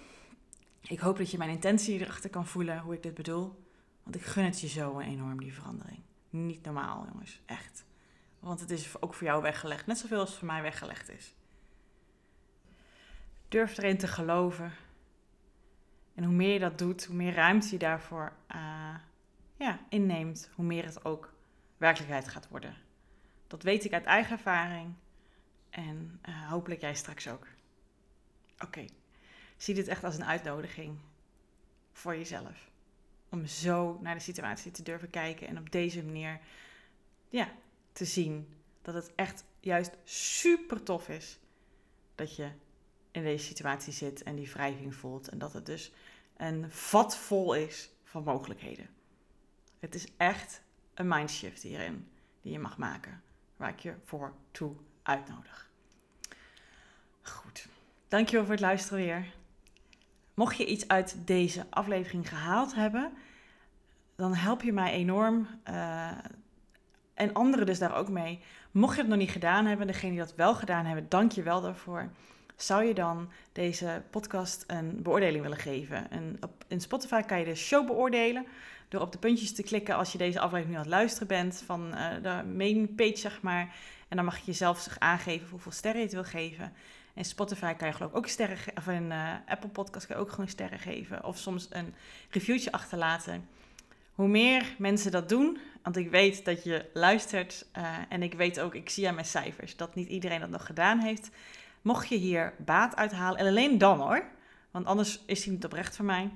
Ik 0.81 0.99
hoop 0.99 1.17
dat 1.17 1.31
je 1.31 1.37
mijn 1.37 1.49
intentie 1.49 1.99
erachter 1.99 2.29
kan 2.29 2.47
voelen, 2.47 2.79
hoe 2.79 2.93
ik 2.93 3.03
dit 3.03 3.13
bedoel. 3.13 3.63
Want 4.03 4.15
ik 4.15 4.21
gun 4.21 4.43
het 4.43 4.61
je 4.61 4.67
zo 4.67 4.99
enorm, 4.99 5.39
die 5.39 5.53
verandering. 5.53 5.99
Niet 6.29 6.63
normaal, 6.63 7.07
jongens. 7.11 7.41
Echt. 7.45 7.85
Want 8.39 8.59
het 8.59 8.69
is 8.69 9.01
ook 9.01 9.13
voor 9.13 9.27
jou 9.27 9.41
weggelegd. 9.41 9.85
Net 9.85 9.97
zoveel 9.97 10.19
als 10.19 10.29
het 10.29 10.37
voor 10.37 10.47
mij 10.47 10.61
weggelegd 10.61 11.09
is. 11.09 11.35
Durf 13.47 13.77
erin 13.77 13.97
te 13.97 14.07
geloven. 14.07 14.71
En 16.15 16.23
hoe 16.23 16.33
meer 16.33 16.53
je 16.53 16.59
dat 16.59 16.77
doet, 16.77 17.05
hoe 17.05 17.15
meer 17.15 17.33
ruimte 17.33 17.71
je 17.71 17.77
daarvoor 17.77 18.33
uh, 18.55 18.95
ja, 19.55 19.79
inneemt, 19.89 20.49
hoe 20.55 20.65
meer 20.65 20.85
het 20.85 21.05
ook 21.05 21.33
werkelijkheid 21.77 22.27
gaat 22.27 22.47
worden. 22.47 22.75
Dat 23.47 23.63
weet 23.63 23.85
ik 23.85 23.93
uit 23.93 24.05
eigen 24.05 24.31
ervaring. 24.31 24.93
En 25.69 26.19
uh, 26.29 26.49
hopelijk 26.49 26.81
jij 26.81 26.95
straks 26.95 27.27
ook. 27.27 27.47
Oké, 28.59 28.85
zie 29.57 29.75
dit 29.75 29.87
echt 29.87 30.03
als 30.03 30.15
een 30.15 30.25
uitnodiging 30.25 30.97
voor 31.91 32.15
jezelf. 32.15 32.69
Om 33.29 33.45
zo 33.45 33.99
naar 34.01 34.15
de 34.15 34.21
situatie 34.21 34.71
te 34.71 34.83
durven 34.83 35.09
kijken 35.09 35.47
en 35.47 35.57
op 35.57 35.71
deze 35.71 36.03
manier 36.03 36.39
ja, 37.29 37.51
te 37.91 38.05
zien 38.05 38.53
dat 38.81 38.93
het 38.93 39.15
echt 39.15 39.43
juist 39.59 39.97
super 40.03 40.83
tof 40.83 41.09
is 41.09 41.39
dat 42.15 42.35
je 42.35 42.51
in 43.11 43.23
deze 43.23 43.45
situatie 43.45 43.93
zit 43.93 44.23
en 44.23 44.35
die 44.35 44.51
wrijving 44.51 44.95
voelt. 44.95 45.27
En 45.27 45.37
dat 45.37 45.53
het 45.53 45.65
dus 45.65 45.91
een 46.37 46.71
vat 46.71 47.17
vol 47.17 47.53
is 47.53 47.89
van 48.03 48.23
mogelijkheden. 48.23 48.89
Het 49.79 49.95
is 49.95 50.07
echt 50.17 50.61
een 50.93 51.07
mindshift 51.07 51.61
hierin 51.61 52.11
die 52.41 52.51
je 52.51 52.59
mag 52.59 52.77
maken, 52.77 53.23
waar 53.57 53.69
ik 53.69 53.79
je 53.79 53.95
voor 54.03 54.33
toe 54.51 54.75
uitnodig. 55.03 55.69
Goed, 57.21 57.67
dankjewel 58.07 58.43
voor 58.43 58.53
het 58.53 58.63
luisteren 58.63 59.05
weer. 59.05 59.25
Mocht 60.33 60.57
je 60.57 60.65
iets 60.65 60.87
uit 60.87 61.17
deze 61.25 61.65
aflevering 61.69 62.29
gehaald 62.29 62.75
hebben, 62.75 63.11
dan 64.15 64.33
help 64.33 64.61
je 64.61 64.73
mij 64.73 64.91
enorm. 64.91 65.47
Uh, 65.69 66.11
en 67.13 67.33
anderen 67.33 67.65
dus 67.65 67.79
daar 67.79 67.95
ook 67.95 68.09
mee. 68.09 68.39
Mocht 68.71 68.95
je 68.95 69.01
het 69.01 69.09
nog 69.09 69.19
niet 69.19 69.31
gedaan 69.31 69.65
hebben, 69.65 69.87
degene 69.87 70.11
die 70.11 70.21
dat 70.21 70.35
wel 70.35 70.55
gedaan 70.55 70.85
hebben, 70.85 71.09
dank 71.09 71.31
je 71.31 71.43
wel 71.43 71.61
daarvoor. 71.61 72.09
Zou 72.55 72.83
je 72.83 72.93
dan 72.93 73.29
deze 73.51 74.01
podcast 74.09 74.63
een 74.67 75.01
beoordeling 75.01 75.41
willen 75.41 75.57
geven? 75.57 76.11
En 76.11 76.37
op, 76.39 76.63
in 76.67 76.81
Spotify 76.81 77.21
kan 77.21 77.39
je 77.39 77.45
de 77.45 77.55
show 77.55 77.87
beoordelen 77.87 78.45
door 78.89 79.01
op 79.01 79.11
de 79.11 79.17
puntjes 79.17 79.53
te 79.53 79.63
klikken 79.63 79.95
als 79.95 80.11
je 80.11 80.17
deze 80.17 80.39
aflevering 80.39 80.69
nu 80.69 80.75
aan 80.75 80.81
het 80.81 80.91
luisteren 80.91 81.27
bent 81.27 81.63
van 81.65 81.87
uh, 81.93 82.09
de 82.21 82.43
main 82.55 82.95
page, 82.95 83.17
zeg 83.17 83.41
maar. 83.41 83.75
En 84.07 84.15
dan 84.15 84.25
mag 84.25 84.37
je 84.37 84.45
jezelf 84.45 84.87
aangeven 84.99 85.49
hoeveel 85.49 85.71
sterren 85.71 85.99
je 85.99 86.05
het 86.05 86.15
wil 86.15 86.23
geven. 86.23 86.73
En 87.15 87.25
Spotify 87.25 87.73
kan 87.73 87.87
je 87.87 87.93
geloof 87.93 88.11
ik 88.11 88.17
ook 88.17 88.27
sterren 88.27 88.57
geven. 88.57 88.77
Of 88.77 88.87
in 88.87 89.03
uh, 89.03 89.33
Apple 89.45 89.69
Podcast 89.69 90.07
kan 90.07 90.15
je 90.15 90.21
ook 90.21 90.29
gewoon 90.29 90.47
sterren 90.47 90.79
geven. 90.79 91.23
Of 91.23 91.37
soms 91.37 91.67
een 91.69 91.93
reviewtje 92.29 92.71
achterlaten. 92.71 93.47
Hoe 94.15 94.27
meer 94.27 94.75
mensen 94.77 95.11
dat 95.11 95.29
doen, 95.29 95.57
want 95.83 95.97
ik 95.97 96.09
weet 96.09 96.45
dat 96.45 96.63
je 96.63 96.89
luistert. 96.93 97.65
Uh, 97.77 97.97
en 98.09 98.23
ik 98.23 98.33
weet 98.33 98.59
ook, 98.59 98.75
ik 98.75 98.89
zie 98.89 99.07
aan 99.07 99.13
mijn 99.13 99.25
cijfers, 99.25 99.75
dat 99.75 99.95
niet 99.95 100.07
iedereen 100.07 100.39
dat 100.39 100.49
nog 100.49 100.65
gedaan 100.65 100.99
heeft. 100.99 101.29
Mocht 101.81 102.09
je 102.09 102.15
hier 102.15 102.53
baat 102.57 102.95
uithalen, 102.95 103.39
en 103.39 103.47
alleen 103.47 103.77
dan 103.77 103.99
hoor. 103.99 104.23
Want 104.71 104.85
anders 104.85 105.23
is 105.25 105.43
hij 105.43 105.53
niet 105.53 105.65
oprecht 105.65 105.95
voor 105.95 106.05
mij. 106.05 106.31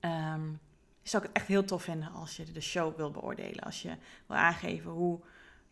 Um, 0.00 0.60
zou 1.02 1.22
ik 1.22 1.28
het 1.28 1.38
echt 1.38 1.46
heel 1.46 1.64
tof 1.64 1.82
vinden 1.82 2.12
als 2.12 2.36
je 2.36 2.52
de 2.52 2.60
show 2.60 2.96
wil 2.96 3.10
beoordelen. 3.10 3.64
Als 3.64 3.82
je 3.82 3.96
wil 4.26 4.36
aangeven 4.36 4.90
hoe, 4.90 5.20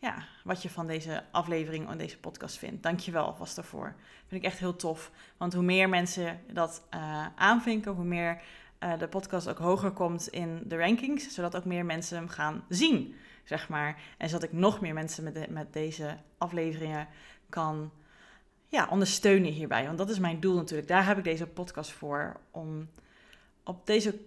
ja, 0.02 0.24
wat 0.44 0.62
je 0.62 0.70
van 0.70 0.86
deze 0.86 1.24
aflevering 1.30 1.88
en 1.88 1.98
deze 1.98 2.18
podcast 2.18 2.58
vindt. 2.58 2.82
Dank 2.82 3.00
je 3.00 3.10
wel 3.10 3.24
alvast 3.24 3.56
daarvoor. 3.56 3.94
Vind 4.26 4.42
ik 4.42 4.50
echt 4.50 4.58
heel 4.58 4.76
tof. 4.76 5.10
Want 5.36 5.52
hoe 5.52 5.62
meer 5.62 5.88
mensen 5.88 6.40
dat 6.52 6.86
uh, 6.94 7.26
aanvinken, 7.36 7.92
hoe 7.92 8.04
meer 8.04 8.42
uh, 8.80 8.98
de 8.98 9.08
podcast 9.08 9.48
ook 9.48 9.58
hoger 9.58 9.90
komt 9.90 10.28
in 10.28 10.62
de 10.64 10.76
rankings. 10.76 11.34
Zodat 11.34 11.56
ook 11.56 11.64
meer 11.64 11.84
mensen 11.84 12.16
hem 12.16 12.28
gaan 12.28 12.64
zien, 12.68 13.14
zeg 13.44 13.68
maar. 13.68 14.00
En 14.18 14.28
zodat 14.28 14.42
ik 14.42 14.52
nog 14.52 14.80
meer 14.80 14.94
mensen 14.94 15.24
met, 15.24 15.50
met 15.50 15.72
deze 15.72 16.16
afleveringen 16.38 17.08
kan 17.48 17.92
ja, 18.68 18.86
ondersteunen 18.90 19.52
hierbij. 19.52 19.86
Want 19.86 19.98
dat 19.98 20.10
is 20.10 20.18
mijn 20.18 20.40
doel 20.40 20.56
natuurlijk. 20.56 20.88
Daar 20.88 21.06
heb 21.06 21.18
ik 21.18 21.24
deze 21.24 21.46
podcast 21.46 21.90
voor. 21.90 22.40
Om 22.50 22.88
op 23.64 23.86
deze 23.86 24.18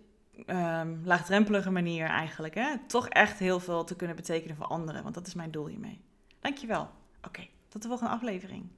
um, 0.48 1.02
laagdrempelige 1.04 1.72
manier 1.72 2.06
eigenlijk. 2.06 2.56
Hè? 2.56 2.78
Toch 2.88 3.10
echt 3.10 3.40
heel 3.40 3.60
veel 3.60 3.84
te 3.84 3.96
kunnen 3.96 4.16
betekenen 4.16 4.56
voor 4.56 4.66
anderen. 4.66 5.04
Want 5.04 5.16
dat 5.16 5.28
is 5.28 5.34
mijn 5.34 5.52
doel 5.52 5.68
hiermee. 5.68 6.02
Dankjewel. 6.40 6.90
Oké, 7.22 7.48
tot 7.68 7.82
de 7.82 7.88
volgende 7.88 8.14
aflevering. 8.14 8.70